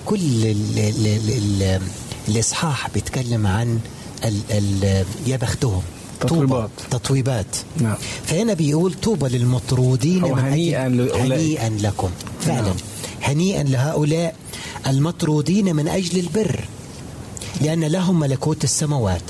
كل 0.06 0.16
ال 0.46 0.80
ال 0.80 1.08
ال 1.08 1.32
ال 1.32 1.82
الإصحاح 2.28 2.90
بيتكلم 2.94 3.48
عن 3.48 3.80
ال 4.26 4.40
ال 4.52 5.06
يا 5.28 5.38
بختهم 5.38 5.82
تطويبات. 6.20 6.70
تطويبات. 6.92 7.56
نعم. 7.78 7.96
فهنا 8.26 8.54
بيقول 8.54 8.94
طوبى 8.94 9.38
للمطرودين 9.38 10.24
أو 10.24 10.34
هنيئاً. 10.36 10.88
هنيئا 11.16 11.70
لكم. 11.70 12.10
فعلا. 12.42 12.62
نعم. 12.62 12.76
هنيئا 13.22 13.64
لهؤلاء 13.64 14.36
المطرودين 14.88 15.76
من 15.76 15.88
أجل 15.88 16.20
البر 16.20 16.60
لأن 17.62 17.84
لهم 17.84 18.20
ملكوت 18.20 18.64
السماوات. 18.64 19.22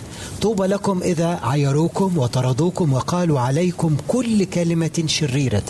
طوبى 0.41 0.67
لكم 0.67 1.01
إذا 1.03 1.39
عيروكم 1.43 2.17
وطردوكم 2.17 2.93
وقالوا 2.93 3.39
عليكم 3.39 3.97
كل 4.07 4.43
كلمة 4.45 5.03
شريرة. 5.05 5.63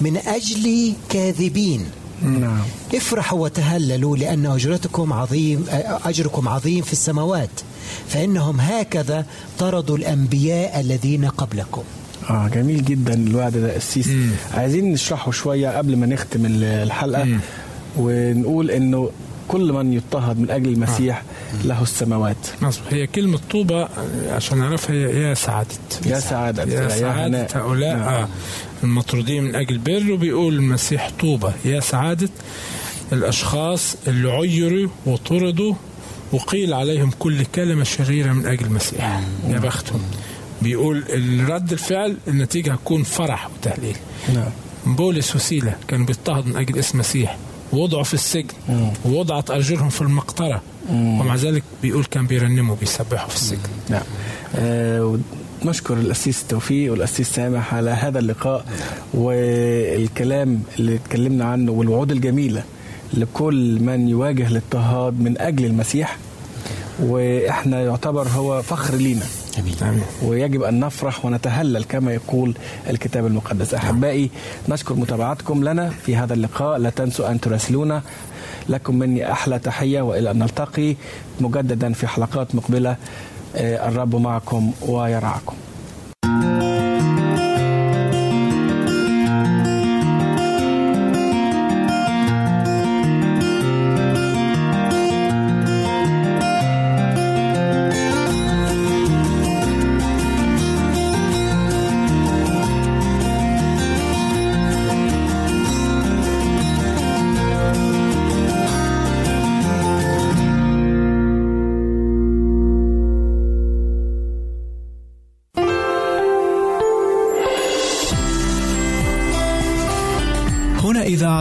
من 0.00 0.16
أجل 0.16 0.92
كاذبين. 1.08 1.84
نعم. 2.22 2.60
افرحوا 2.94 3.38
وتهللوا 3.44 4.16
لأن 4.16 4.46
أجرتكم 4.46 5.12
عظيم 5.12 5.64
أجركم 6.04 6.48
عظيم 6.48 6.82
في 6.82 6.92
السماوات. 6.92 7.50
فإنهم 8.08 8.60
هكذا 8.60 9.26
طردوا 9.58 9.96
الأنبياء 9.96 10.80
الذين 10.80 11.24
قبلكم. 11.24 11.82
آه 12.30 12.48
جميل 12.48 12.84
جدا 12.84 13.14
الوعد 13.14 13.52
ده 13.56 13.76
السيس 13.76 14.08
عايزين 14.54 14.92
نشرحه 14.92 15.30
شوية 15.30 15.68
قبل 15.78 15.96
ما 15.96 16.06
نختم 16.06 16.46
ال- 16.46 16.64
الحلقة. 16.64 17.38
ونقول 17.96 18.70
إنه 18.70 19.10
كل 19.48 19.72
من 19.72 19.92
يضطهد 19.92 20.38
من 20.38 20.50
أجل 20.50 20.68
المسيح 20.68 21.22
له 21.64 21.82
السماوات. 21.82 22.36
مظبوط 22.62 22.92
هي 22.94 23.06
كلمة 23.06 23.38
طوبى 23.50 23.74
آه، 23.74 23.88
عشان 24.30 24.58
نعرفها 24.58 24.96
هي 24.96 25.22
يا 25.22 25.34
سعادة. 25.34 25.68
يا 26.06 26.20
سعادة. 26.20 26.62
يا 26.62 26.88
سعادة. 26.88 27.46
هؤلاء. 27.54 27.96
نعم. 27.96 28.08
آه. 28.08 28.28
المطرودين 28.82 29.44
من 29.44 29.54
أجل 29.54 29.74
البر 29.74 30.12
وبيقول 30.12 30.54
المسيح 30.54 31.10
طوبى. 31.20 31.52
يا 31.64 31.80
سعادة 31.80 32.28
الأشخاص 33.12 33.96
اللي 34.06 34.30
عيروا 34.32 34.88
وطردوا 35.06 35.74
وقيل 36.32 36.74
عليهم 36.74 37.10
كل 37.18 37.44
كلمة 37.44 37.84
شريرة 37.84 38.32
من 38.32 38.46
أجل 38.46 38.66
المسيح. 38.66 39.20
يا 39.48 39.58
بختهم. 39.58 40.00
بيقول 40.62 41.04
الرد 41.08 41.72
الفعل 41.72 42.16
النتيجة 42.28 42.72
هتكون 42.72 43.02
فرح 43.02 43.48
وتهليل. 43.50 43.96
نعم. 44.34 44.50
بولس 44.86 45.36
وسيلة 45.36 45.74
كانوا 45.88 46.06
بيضطهدوا 46.06 46.50
من 46.52 46.56
أجل 46.56 46.78
اسم 46.78 46.94
المسيح 46.94 47.36
ووضعوا 47.72 48.02
في 48.02 48.14
السجن 48.14 48.54
ووضعت 49.04 49.50
أرجلهم 49.50 49.88
في 49.88 50.00
المقطرة. 50.00 50.62
ومع 50.92 51.34
ذلك 51.34 51.62
بيقول 51.82 52.04
كان 52.04 52.26
بيرنموا 52.26 52.76
بيسبحوا 52.80 53.28
في 53.28 53.36
السجن. 53.36 53.58
نعم. 53.88 54.02
آه 54.56 55.18
نشكر 55.64 55.94
الأسيس 55.94 56.44
توفيق 56.48 56.92
والأسيس 56.92 57.28
سامح 57.30 57.74
على 57.74 57.90
هذا 57.90 58.18
اللقاء. 58.18 58.64
والكلام 59.14 60.62
اللي 60.78 60.94
اتكلمنا 60.94 61.44
عنه 61.44 61.72
والوعود 61.72 62.12
الجميلة 62.12 62.62
لكل 63.14 63.80
من 63.80 64.08
يواجه 64.08 64.46
الاضطهاد 64.46 65.20
من 65.20 65.38
أجل 65.38 65.64
المسيح. 65.64 66.16
وإحنا 67.00 67.80
يعتبر 67.80 68.28
هو 68.28 68.62
فخر 68.62 68.94
لينا. 68.94 69.26
أمين 69.58 69.74
آمين. 69.82 70.02
ويجب 70.22 70.62
أن 70.62 70.80
نفرح 70.80 71.24
ونتهلل 71.24 71.84
كما 71.84 72.12
يقول 72.12 72.54
الكتاب 72.90 73.26
المقدس. 73.26 73.74
أحبائي 73.74 74.30
نشكر 74.68 74.94
متابعتكم 74.94 75.64
لنا 75.64 75.88
في 75.88 76.16
هذا 76.16 76.34
اللقاء. 76.34 76.78
لا 76.78 76.90
تنسوا 76.90 77.30
أن 77.30 77.40
تراسلونا. 77.40 78.02
لكم 78.68 78.94
مني 78.98 79.32
أحلى 79.32 79.58
تحية 79.58 80.00
وإلى 80.00 80.30
أن 80.30 80.38
نلتقي 80.38 80.96
مجددا 81.40 81.92
في 81.92 82.06
حلقات 82.06 82.54
مقبلة. 82.54 82.96
آه، 83.56 83.88
الرب 83.88 84.16
معكم 84.16 84.72
ويرعاكم. 84.82 85.56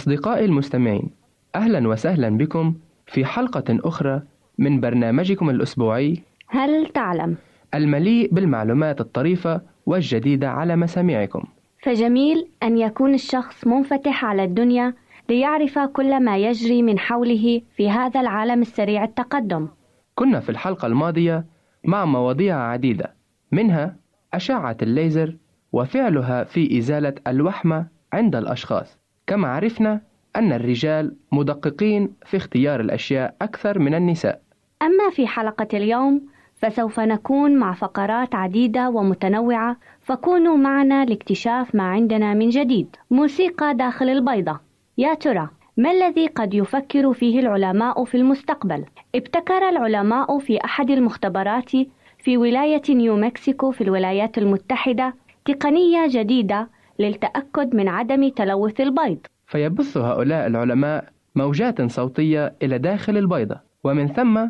أصدقائي 0.00 0.44
المستمعين 0.44 1.10
أهلا 1.54 1.88
وسهلا 1.88 2.28
بكم 2.28 2.74
في 3.06 3.24
حلقة 3.24 3.64
أخرى 3.70 4.22
من 4.58 4.80
برنامجكم 4.80 5.50
الأسبوعي 5.50 6.22
هل 6.46 6.86
تعلم؟ 6.86 7.36
المليء 7.74 8.34
بالمعلومات 8.34 9.00
الطريفة 9.00 9.60
والجديدة 9.86 10.50
على 10.50 10.76
مسامعكم. 10.76 11.44
فجميل 11.82 12.48
أن 12.62 12.78
يكون 12.78 13.14
الشخص 13.14 13.66
منفتح 13.66 14.24
على 14.24 14.44
الدنيا 14.44 14.94
ليعرف 15.28 15.78
كل 15.78 16.20
ما 16.24 16.38
يجري 16.38 16.82
من 16.82 16.98
حوله 16.98 17.60
في 17.76 17.90
هذا 17.90 18.20
العالم 18.20 18.60
السريع 18.62 19.04
التقدم. 19.04 19.68
كنا 20.14 20.40
في 20.40 20.48
الحلقة 20.48 20.86
الماضية 20.86 21.44
مع 21.84 22.04
مواضيع 22.04 22.56
عديدة 22.56 23.14
منها 23.52 23.96
أشعة 24.34 24.76
الليزر 24.82 25.36
وفعلها 25.72 26.44
في 26.44 26.78
إزالة 26.78 27.14
الوحمة 27.26 27.86
عند 28.12 28.36
الأشخاص. 28.36 28.99
كما 29.30 29.48
عرفنا 29.48 30.00
أن 30.36 30.52
الرجال 30.52 31.16
مدققين 31.32 32.12
في 32.26 32.36
اختيار 32.36 32.80
الأشياء 32.80 33.34
أكثر 33.42 33.78
من 33.78 33.94
النساء. 33.94 34.40
أما 34.82 35.10
في 35.10 35.26
حلقة 35.26 35.68
اليوم 35.74 36.22
فسوف 36.56 37.00
نكون 37.00 37.56
مع 37.56 37.72
فقرات 37.72 38.34
عديدة 38.34 38.90
ومتنوعة 38.90 39.76
فكونوا 40.00 40.56
معنا 40.56 41.04
لاكتشاف 41.04 41.74
ما 41.74 41.82
عندنا 41.82 42.34
من 42.34 42.48
جديد. 42.48 42.96
موسيقى 43.10 43.74
داخل 43.74 44.08
البيضة. 44.08 44.60
يا 44.98 45.14
ترى 45.14 45.48
ما 45.76 45.90
الذي 45.90 46.26
قد 46.26 46.54
يفكر 46.54 47.12
فيه 47.12 47.40
العلماء 47.40 48.04
في 48.04 48.16
المستقبل؟ 48.16 48.84
ابتكر 49.14 49.68
العلماء 49.68 50.38
في 50.38 50.64
أحد 50.64 50.90
المختبرات 50.90 51.70
في 52.18 52.36
ولاية 52.36 52.82
نيو 52.88 53.16
مكسيكو 53.16 53.70
في 53.70 53.80
الولايات 53.80 54.38
المتحدة 54.38 55.14
تقنية 55.44 56.06
جديدة 56.08 56.68
للتأكد 57.00 57.74
من 57.74 57.88
عدم 57.88 58.28
تلوث 58.28 58.80
البيض. 58.80 59.18
فيبث 59.46 59.96
هؤلاء 59.96 60.46
العلماء 60.46 61.04
موجات 61.34 61.82
صوتية 61.82 62.54
إلى 62.62 62.78
داخل 62.78 63.16
البيضة 63.16 63.60
ومن 63.84 64.08
ثم 64.08 64.48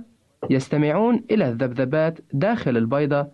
يستمعون 0.50 1.24
إلى 1.30 1.48
الذبذبات 1.48 2.18
داخل 2.32 2.76
البيضة 2.76 3.26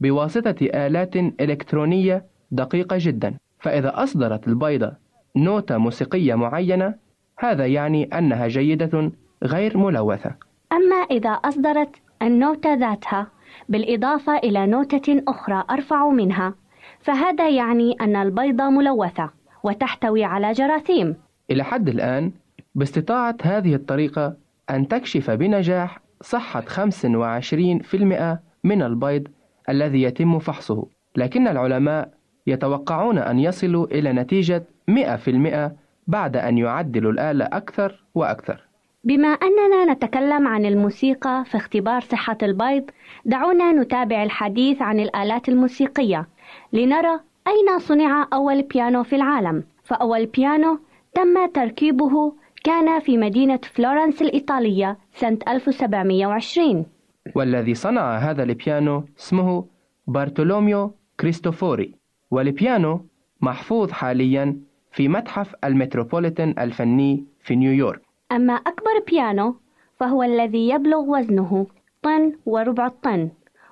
بواسطة 0.00 0.56
آلات 0.60 1.16
إلكترونية 1.16 2.24
دقيقة 2.50 2.96
جدا. 3.00 3.34
فإذا 3.60 4.02
أصدرت 4.02 4.48
البيضة 4.48 4.92
نوتة 5.36 5.78
موسيقية 5.78 6.34
معينة 6.34 6.94
هذا 7.38 7.66
يعني 7.66 8.04
أنها 8.04 8.48
جيدة 8.48 9.12
غير 9.44 9.78
ملوثة. 9.78 10.34
أما 10.72 10.96
إذا 10.96 11.30
أصدرت 11.30 11.96
النوتة 12.22 12.74
ذاتها 12.74 13.26
بالإضافة 13.68 14.36
إلى 14.38 14.66
نوتة 14.66 15.22
أخرى 15.28 15.64
أرفع 15.70 16.08
منها. 16.08 16.54
فهذا 17.02 17.48
يعني 17.48 17.96
أن 18.00 18.16
البيضة 18.16 18.70
ملوثة 18.70 19.30
وتحتوي 19.62 20.24
على 20.24 20.52
جراثيم. 20.52 21.16
إلى 21.50 21.64
حد 21.64 21.88
الآن 21.88 22.32
باستطاعت 22.74 23.46
هذه 23.46 23.74
الطريقة 23.74 24.34
أن 24.70 24.88
تكشف 24.88 25.30
بنجاح 25.30 25.98
صحة 26.22 26.60
25% 26.60 28.38
من 28.64 28.82
البيض 28.82 29.28
الذي 29.68 30.02
يتم 30.02 30.38
فحصه. 30.38 30.86
لكن 31.16 31.48
العلماء 31.48 32.08
يتوقعون 32.46 33.18
أن 33.18 33.38
يصلوا 33.38 33.86
إلى 33.86 34.12
نتيجة 34.12 34.64
100% 34.88 35.72
بعد 36.06 36.36
أن 36.36 36.58
يعدلوا 36.58 37.12
الآلة 37.12 37.44
أكثر 37.44 38.04
وأكثر. 38.14 38.60
بما 39.04 39.28
أننا 39.28 39.92
نتكلم 39.92 40.48
عن 40.48 40.66
الموسيقى 40.66 41.44
في 41.46 41.56
اختبار 41.56 42.00
صحة 42.00 42.38
البيض 42.42 42.90
دعونا 43.24 43.72
نتابع 43.72 44.22
الحديث 44.22 44.82
عن 44.82 45.00
الآلات 45.00 45.48
الموسيقية. 45.48 46.26
لنرى 46.72 47.20
أين 47.46 47.78
صنع 47.78 48.28
أول 48.32 48.62
بيانو 48.62 49.02
في 49.02 49.16
العالم. 49.16 49.64
فأول 49.84 50.26
بيانو 50.26 50.78
تم 51.14 51.46
تركيبه 51.46 52.32
كان 52.64 53.00
في 53.00 53.16
مدينة 53.16 53.60
فلورنس 53.74 54.22
الإيطالية 54.22 54.98
سنة 55.14 55.38
1720 55.48 56.86
والذي 57.34 57.74
صنع 57.74 58.16
هذا 58.16 58.42
البيانو 58.42 59.04
اسمه 59.18 59.64
بارتولوميو 60.06 60.94
كريستوفوري. 61.20 61.94
والبيانو 62.30 63.06
محفوظ 63.40 63.90
حاليا 63.90 64.56
في 64.92 65.08
متحف 65.08 65.54
المتروبوليتان 65.64 66.54
الفني 66.58 67.24
في 67.40 67.56
نيويورك. 67.56 68.02
أما 68.32 68.52
أكبر 68.52 69.04
بيانو 69.10 69.56
فهو 70.00 70.22
الذي 70.22 70.68
يبلغ 70.68 71.00
وزنه 71.00 71.66
طن 72.02 72.32
وربع 72.46 72.86
الطن 72.86 73.28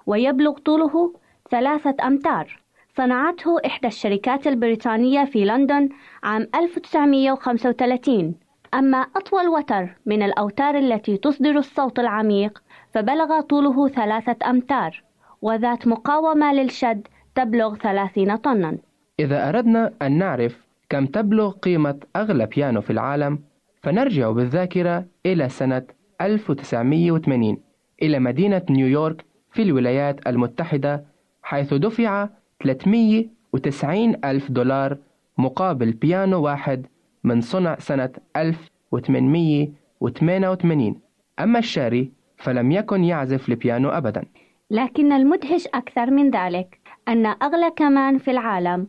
ويبلغ 0.07 0.59
طوله 0.59 1.14
ثلاثة 1.51 1.97
أمتار. 2.07 2.61
صنعته 2.97 3.57
إحدى 3.66 3.86
الشركات 3.86 4.47
البريطانية 4.47 5.24
في 5.24 5.45
لندن 5.45 5.88
عام 6.22 6.49
1935 6.55 8.34
أما 8.74 8.99
أطول 8.99 9.49
وتر 9.49 9.88
من 10.07 10.22
الأوتار 10.22 10.78
التي 10.78 11.16
تصدر 11.16 11.59
الصوت 11.59 11.99
العميق 11.99 12.62
فبلغ 12.95 13.41
طوله 13.41 13.88
ثلاثة 13.88 14.51
أمتار 14.51 15.03
وذات 15.43 15.86
مقاومة 15.86 16.53
للشد 16.53 17.07
تبلغ 17.34 17.74
ثلاثين 17.74 18.36
طنا. 18.36 18.78
إذا 19.20 19.49
أردنا 19.49 19.93
أن 20.03 20.18
نعرف 20.18 20.66
كم 20.88 21.07
تبلغ 21.07 21.51
قيمة 21.51 22.01
أغلى 22.16 22.47
بيانو 22.47 22.80
في 22.80 22.91
العالم 22.91 23.38
فنرجع 23.82 24.30
بالذاكرة 24.30 25.05
إلى 25.26 25.49
سنة 25.49 25.82
1980 26.20 27.59
إلى 28.03 28.18
مدينة 28.18 28.62
نيويورك 28.70 29.24
في 29.53 29.62
الولايات 29.62 30.26
المتحدة 30.26 31.05
حيث 31.43 31.74
دفع 31.74 32.28
390 32.63 34.15
ألف 34.25 34.51
دولار 34.51 34.97
مقابل 35.39 35.93
بيانو 35.93 36.43
واحد 36.43 36.87
من 37.25 37.41
صنع 37.41 37.79
سنة 37.79 38.11
1888 38.37 41.01
أما 41.41 41.59
الشاري 41.59 42.11
فلم 42.37 42.73
يكن 42.73 43.05
يعزف 43.05 43.49
البيانو 43.49 43.89
أبدا. 43.89 44.25
لكن 44.71 45.13
المدهش 45.13 45.67
أكثر 45.67 46.11
من 46.11 46.31
ذلك 46.31 46.79
أن 47.09 47.27
أغلى 47.27 47.71
كمان 47.77 48.19
في 48.19 48.31
العالم 48.31 48.87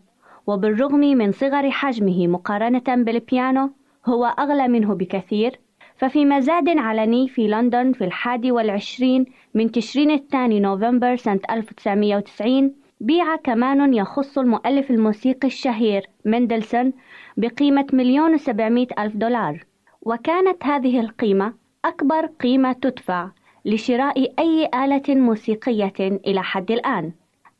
وبالرغم 0.47 0.99
من 0.99 1.31
صغر 1.31 1.71
حجمه 1.71 2.27
مقارنة 2.27 2.83
بالبيانو 2.87 3.71
هو 4.05 4.25
أغلى 4.25 4.67
منه 4.67 4.93
بكثير. 4.93 5.59
ففي 5.97 6.25
مزاد 6.25 6.69
علني 6.69 7.27
في 7.27 7.47
لندن 7.47 7.91
في 7.91 8.03
الحادي 8.03 8.51
والعشرين 8.51 9.25
من 9.53 9.71
تشرين 9.71 10.11
الثاني 10.11 10.59
نوفمبر 10.59 11.15
سنة 11.15 11.39
1990 11.49 12.73
بيع 13.01 13.35
كمان 13.35 13.93
يخص 13.93 14.37
المؤلف 14.37 14.91
الموسيقي 14.91 15.47
الشهير 15.47 16.09
مندلسون 16.25 16.93
بقيمة 17.37 17.85
مليون 17.93 18.33
وسبعمائة 18.33 18.87
ألف 18.99 19.15
دولار. 19.15 19.65
وكانت 20.01 20.65
هذه 20.65 20.99
القيمة 20.99 21.53
أكبر 21.85 22.25
قيمة 22.25 22.73
تدفع 22.73 23.29
لشراء 23.65 24.33
أي 24.39 24.69
آلة 24.75 25.15
موسيقية 25.15 25.93
إلى 25.99 26.43
حد 26.43 26.71
الآن. 26.71 27.11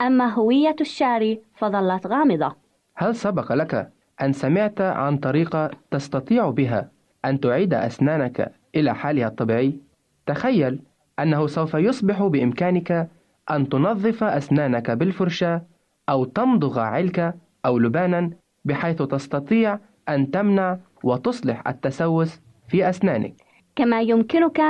أما 0.02 0.34
هوية 0.34 0.76
الشاري 0.82 1.42
فظلت 1.56 2.08
غامضة. 2.08 2.56
هل 2.96 3.16
سبق 3.16 3.52
لك 3.54 3.92
أن 4.22 4.34
سمعت 4.34 4.82
عن 4.82 5.18
طريقة 5.18 5.72
تستطيع 5.92 6.50
بها 6.50 6.92
أن 7.26 7.40
تعيد 7.40 7.74
أسنانك 7.74 8.52
إلى 8.76 8.96
حالها 8.96 9.28
الطبيعي؟ 9.28 9.80
تخيل 10.26 10.80
أنه 11.20 11.48
سوف 11.48 11.74
يصبح 11.74 12.24
بإمكانك 12.24 13.10
أن 13.52 13.70
تنظف 13.70 14.24
أسنانك 14.24 14.92
بالفرشاة 14.92 15.62
أو 16.10 16.26
تمضغ 16.26 16.80
علكة 16.80 17.34
أو 17.66 17.80
لبانا 17.80 18.30
بحيث 18.66 19.02
تستطيع 19.02 19.80
أن 20.10 20.32
تمنع 20.32 20.78
وتصلح 21.04 21.68
التسوس 21.68 22.42
في 22.68 22.90
أسنانك. 22.90 23.34
كما 23.76 24.02
يمكنك 24.02 24.62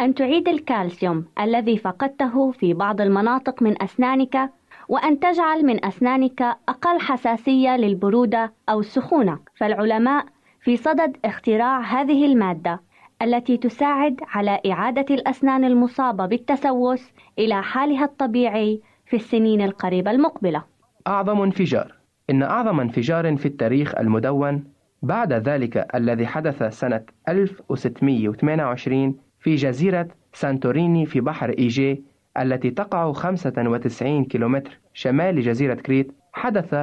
أن 0.00 0.14
تعيد 0.14 0.48
الكالسيوم 0.48 1.24
الذي 1.40 1.78
فقدته 1.78 2.50
في 2.50 2.74
بعض 2.74 3.00
المناطق 3.00 3.62
من 3.62 3.82
أسنانك 3.82 4.50
وأن 4.88 5.20
تجعل 5.20 5.66
من 5.66 5.84
أسنانك 5.84 6.42
أقل 6.68 7.00
حساسية 7.00 7.76
للبرودة 7.76 8.52
أو 8.68 8.80
السخونة، 8.80 9.38
فالعلماء 9.54 10.26
في 10.60 10.76
صدد 10.76 11.16
اختراع 11.24 11.80
هذه 11.80 12.24
المادة 12.24 12.80
التي 13.22 13.56
تساعد 13.56 14.20
على 14.28 14.60
إعادة 14.66 15.14
الأسنان 15.14 15.64
المصابة 15.64 16.26
بالتسوس 16.26 17.12
إلى 17.38 17.62
حالها 17.62 18.04
الطبيعي 18.04 18.80
في 19.06 19.16
السنين 19.16 19.62
القريبة 19.62 20.10
المقبلة. 20.10 20.64
أعظم 21.06 21.40
انفجار 21.40 21.92
إن 22.30 22.42
أعظم 22.42 22.80
انفجار 22.80 23.36
في 23.36 23.46
التاريخ 23.46 23.94
المدون 23.98 24.64
بعد 25.02 25.32
ذلك 25.32 25.86
الذي 25.94 26.26
حدث 26.26 26.62
سنة 26.62 27.00
1628 27.28 29.16
في 29.40 29.54
جزيرة 29.54 30.08
سانتوريني 30.32 31.06
في 31.06 31.20
بحر 31.20 31.50
إيجي 31.50 32.02
التي 32.38 32.70
تقع 32.70 33.12
95 33.12 34.24
كيلومتر 34.24 34.78
شمال 34.94 35.42
جزيرة 35.42 35.74
كريت 35.74 36.12
حدث 36.32 36.74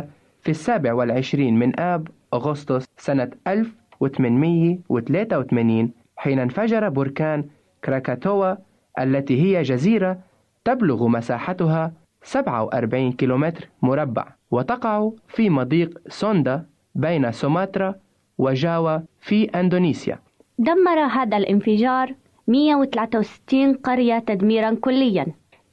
في 0.41 0.49
السابع 0.49 0.93
والعشرين 0.93 1.59
من 1.59 1.79
آب 1.79 2.07
أغسطس 2.34 2.86
سنة 2.97 3.31
1883 3.47 5.91
حين 6.16 6.39
انفجر 6.39 6.89
بركان 6.89 7.45
كراكاتوا 7.86 8.55
التي 8.99 9.41
هي 9.41 9.61
جزيرة 9.61 10.20
تبلغ 10.66 11.07
مساحتها 11.07 11.93
47 12.24 13.11
كيلومتر 13.11 13.70
مربع 13.82 14.28
وتقع 14.51 15.09
في 15.28 15.49
مضيق 15.49 15.99
سوندا 16.07 16.66
بين 16.95 17.32
سوماترا 17.32 17.95
وجاوا 18.38 18.99
في 19.22 19.43
أندونيسيا. 19.45 20.20
دمر 20.59 20.99
هذا 20.99 21.38
الانفجار 21.38 22.16
163 22.47 23.74
قرية 23.74 24.20
تدميرا 24.20 24.76
كليا 24.76 25.26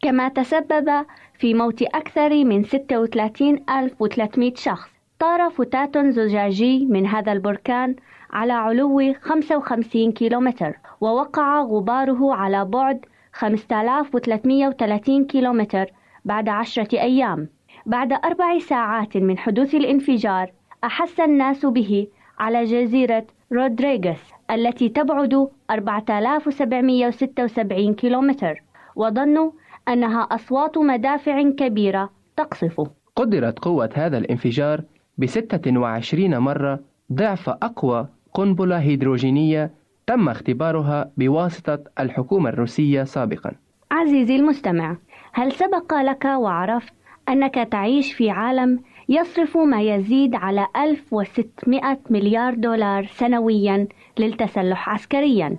كما 0.03 0.29
تسبب 0.29 1.07
في 1.39 1.55
موت 1.55 1.83
أكثر 1.83 2.45
من 2.45 2.63
36300 2.63 4.55
شخص. 4.55 5.00
طار 5.21 5.51
فتات 5.51 5.99
زجاجي 5.99 6.87
من 6.87 7.07
هذا 7.07 7.33
البركان 7.33 7.97
على 8.31 8.53
علو 8.53 9.15
55 9.21 10.13
كيلومتر 10.13 10.79
ووقع 11.01 11.61
غباره 11.61 12.35
على 12.35 12.65
بعد 12.65 13.07
5330 13.33 15.25
كيلومتر 15.25 15.87
بعد 16.25 16.49
عشرة 16.49 17.01
أيام. 17.01 17.49
بعد 17.87 18.13
أربع 18.13 18.59
ساعات 18.59 19.17
من 19.17 19.39
حدوث 19.39 19.75
الانفجار 19.75 20.53
أحس 20.85 21.21
الناس 21.21 21.67
به 21.67 22.07
على 22.39 22.65
جزيرة 22.65 23.27
رودريغس 23.53 24.33
التي 24.51 24.89
تبعد 24.89 25.49
4776 25.71 27.95
كيلومتر 27.95 28.63
وظنوا 28.97 29.51
أنها 29.89 30.21
أصوات 30.21 30.79
مدافع 30.79 31.51
كبيرة 31.51 32.11
تقصف. 32.37 32.81
قدرت 33.17 33.59
قوة 33.59 33.91
هذا 33.95 34.19
الانفجار 34.19 34.83
ب 35.21 35.27
26 35.27 36.39
مرة 36.39 36.81
ضعف 37.13 37.49
أقوى 37.49 38.09
قنبلة 38.35 38.79
هيدروجينية 38.79 39.71
تم 40.07 40.29
اختبارها 40.29 41.11
بواسطة 41.17 41.79
الحكومة 42.01 42.51
الروسية 42.51 43.05
سابقا. 43.05 43.53
عزيزي 43.91 44.37
المستمع 44.37 44.97
هل 45.33 45.53
سبق 45.53 45.95
لك 45.95 46.25
وعرفت 46.25 46.93
أنك 47.29 47.55
تعيش 47.55 48.13
في 48.13 48.31
عالم 48.31 48.81
يصرف 49.09 49.57
ما 49.57 49.83
يزيد 49.83 50.35
على 50.35 50.67
1600 50.77 51.99
مليار 52.11 52.55
دولار 52.55 53.07
سنويا 53.07 53.89
للتسلح 54.19 54.89
عسكريا 54.89 55.59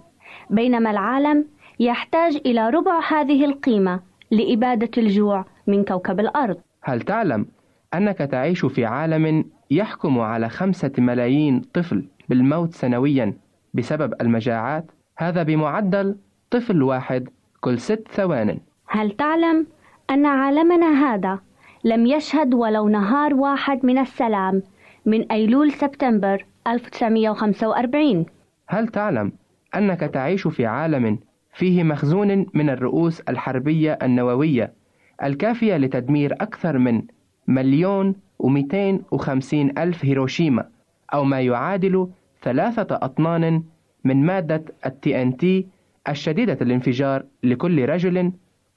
بينما 0.49 0.91
العالم 0.91 1.45
يحتاج 1.79 2.41
إلى 2.45 2.69
ربع 2.69 2.99
هذه 3.11 3.45
القيمة 3.45 3.99
لإبادة 4.31 4.91
الجوع 4.97 5.45
من 5.67 5.83
كوكب 5.83 6.19
الأرض؟ 6.19 6.57
هل 6.83 7.01
تعلم 7.01 7.45
أنك 7.93 8.17
تعيش 8.17 8.65
في 8.65 8.85
عالم 8.85 9.45
يحكم 9.71 10.19
على 10.19 10.49
خمسة 10.49 10.91
ملايين 10.97 11.61
طفل 11.73 12.05
بالموت 12.29 12.73
سنويا 12.73 13.33
بسبب 13.73 14.13
المجاعات 14.21 14.91
هذا 15.17 15.43
بمعدل 15.43 16.15
طفل 16.51 16.83
واحد 16.83 17.29
كل 17.61 17.79
ست 17.79 18.07
ثوان. 18.11 18.59
هل 18.87 19.11
تعلم 19.11 19.67
أن 20.09 20.25
عالمنا 20.25 20.85
هذا 20.85 21.39
لم 21.83 22.05
يشهد 22.05 22.53
ولو 22.53 22.89
نهار 22.89 23.33
واحد 23.33 23.85
من 23.85 23.97
السلام 23.97 24.61
من 25.05 25.31
أيلول 25.31 25.71
سبتمبر 25.71 26.45
1945 26.67 28.25
هل 28.67 28.87
تعلم 28.87 29.31
أنك 29.75 29.99
تعيش 29.99 30.47
في 30.47 30.65
عالم 30.65 31.19
فيه 31.53 31.83
مخزون 31.83 32.45
من 32.53 32.69
الرؤوس 32.69 33.19
الحربية 33.21 33.99
النووية 34.03 34.73
الكافية 35.23 35.77
لتدمير 35.77 36.33
أكثر 36.33 36.77
من 36.77 37.01
مليون 37.47 38.15
ومئتين 38.39 39.01
وخمسين 39.11 39.77
ألف 39.77 40.05
هيروشيما 40.05 40.65
أو 41.13 41.23
ما 41.23 41.41
يعادل 41.41 42.07
ثلاثة 42.43 42.99
أطنان 43.01 43.63
من 44.03 44.25
مادة 44.25 44.63
التي 44.85 45.21
إن 45.21 45.37
تي 45.37 45.67
الشديدة 46.09 46.57
الانفجار 46.61 47.23
لكل 47.43 47.89
رجل 47.89 48.31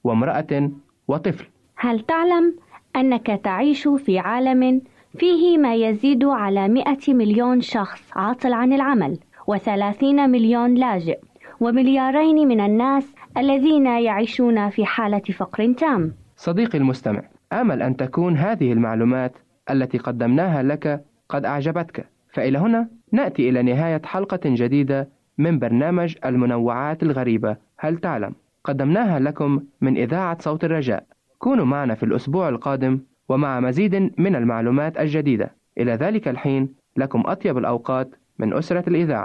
وامرأة 0.04 0.70
وطفل. 1.08 1.46
هل 1.76 2.00
تعلم 2.00 2.54
أنك 2.96 3.40
تعيش 3.44 3.88
في 3.88 4.18
عالم 4.18 4.82
فيه 5.18 5.58
ما 5.58 5.74
يزيد 5.74 6.24
على 6.24 6.68
100 6.68 6.96
مليون 7.08 7.60
شخص 7.60 8.02
عاطل 8.16 8.52
عن 8.52 8.72
العمل 8.72 9.18
و30 9.50 10.04
مليون 10.04 10.74
لاجئ 10.74 11.18
ومليارين 11.60 12.48
من 12.48 12.60
الناس 12.60 13.14
الذين 13.36 13.86
يعيشون 13.86 14.70
في 14.70 14.86
حالة 14.86 15.18
فقر 15.18 15.72
تام؟ 15.72 16.12
صديقي 16.36 16.78
المستمع 16.78 17.22
آمل 17.52 17.82
أن 17.82 17.96
تكون 17.96 18.36
هذه 18.36 18.72
المعلومات 18.72 19.32
التي 19.70 19.98
قدمناها 19.98 20.62
لك 20.62 21.04
قد 21.28 21.44
أعجبتك. 21.44 22.06
فإلى 22.32 22.58
هنا 22.58 22.88
نأتي 23.12 23.48
إلى 23.48 23.62
نهاية 23.62 24.02
حلقة 24.04 24.40
جديدة 24.44 25.08
من 25.38 25.58
برنامج 25.58 26.16
المنوعات 26.24 27.02
الغريبة. 27.02 27.56
هل 27.78 27.98
تعلم؟ 27.98 28.34
قدمناها 28.64 29.18
لكم 29.20 29.60
من 29.80 29.96
إذاعة 29.96 30.36
صوت 30.40 30.64
الرجاء. 30.64 31.04
كونوا 31.38 31.64
معنا 31.64 31.94
في 31.94 32.02
الأسبوع 32.02 32.48
القادم 32.48 33.00
ومع 33.28 33.60
مزيد 33.60 33.94
من 34.18 34.36
المعلومات 34.36 34.98
الجديدة. 34.98 35.54
إلى 35.78 35.92
ذلك 35.92 36.28
الحين 36.28 36.68
لكم 36.96 37.22
أطيب 37.26 37.58
الأوقات 37.58 38.10
من 38.38 38.54
أسرة 38.54 38.88
الإذاعة. 38.88 39.24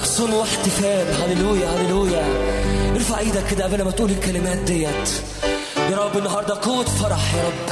رقص 0.00 0.20
واحتفال. 0.20 1.06
هللويا 1.22 1.68
هللويا. 1.68 2.24
ارفع 2.94 3.18
إيدك 3.18 3.46
كده 3.50 3.64
قبل 3.64 3.82
ما 3.82 3.90
تقول 3.90 4.10
الكلمات 4.10 4.58
ديت. 4.58 5.08
يا 5.90 5.96
رب 5.96 6.16
النهارده 6.16 6.54
قوة 6.62 6.84
فرح 6.84 7.34
يا 7.34 7.42
رب. 7.44 7.68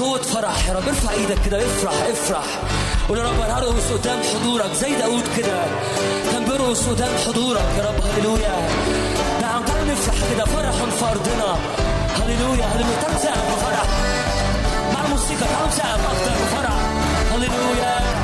قوة 0.00 0.22
فرح 0.22 0.68
يا 0.68 0.72
رب. 0.72 0.88
ارفع 0.88 1.12
إيدك 1.12 1.38
كده 1.46 1.58
افرح 1.66 1.92
افرح. 1.92 2.44
قول 3.08 3.18
يا 3.18 3.24
رب 3.24 3.40
أنا 3.40 3.58
هرقص 3.58 3.92
قدام 3.92 4.18
حضورك 4.22 4.72
زي 4.80 4.94
داوود 4.94 5.24
كده. 5.36 5.62
كان 6.32 6.44
بيرقص 6.44 6.88
قدام 6.88 7.12
حضورك 7.26 7.68
يا 7.78 7.84
رب. 7.84 8.00
هللويا. 8.16 8.68
نعم 9.42 9.62
تعال 9.64 9.88
نفرح 9.88 10.14
كده. 10.34 10.44
فرح 10.44 10.72
في 10.98 11.04
أرضنا. 11.04 11.56
هللويا 12.18 12.64
هللويا. 12.64 13.00
تعالوا 13.02 13.16
نسقف 13.16 13.42
بفرح 13.52 13.86
مع 14.94 15.04
الموسيقى 15.04 15.46
تعالوا 15.50 15.68
نسقف 15.68 16.00
أكتر 16.12 16.32
بفرح 16.42 16.74
هللويا. 17.32 18.19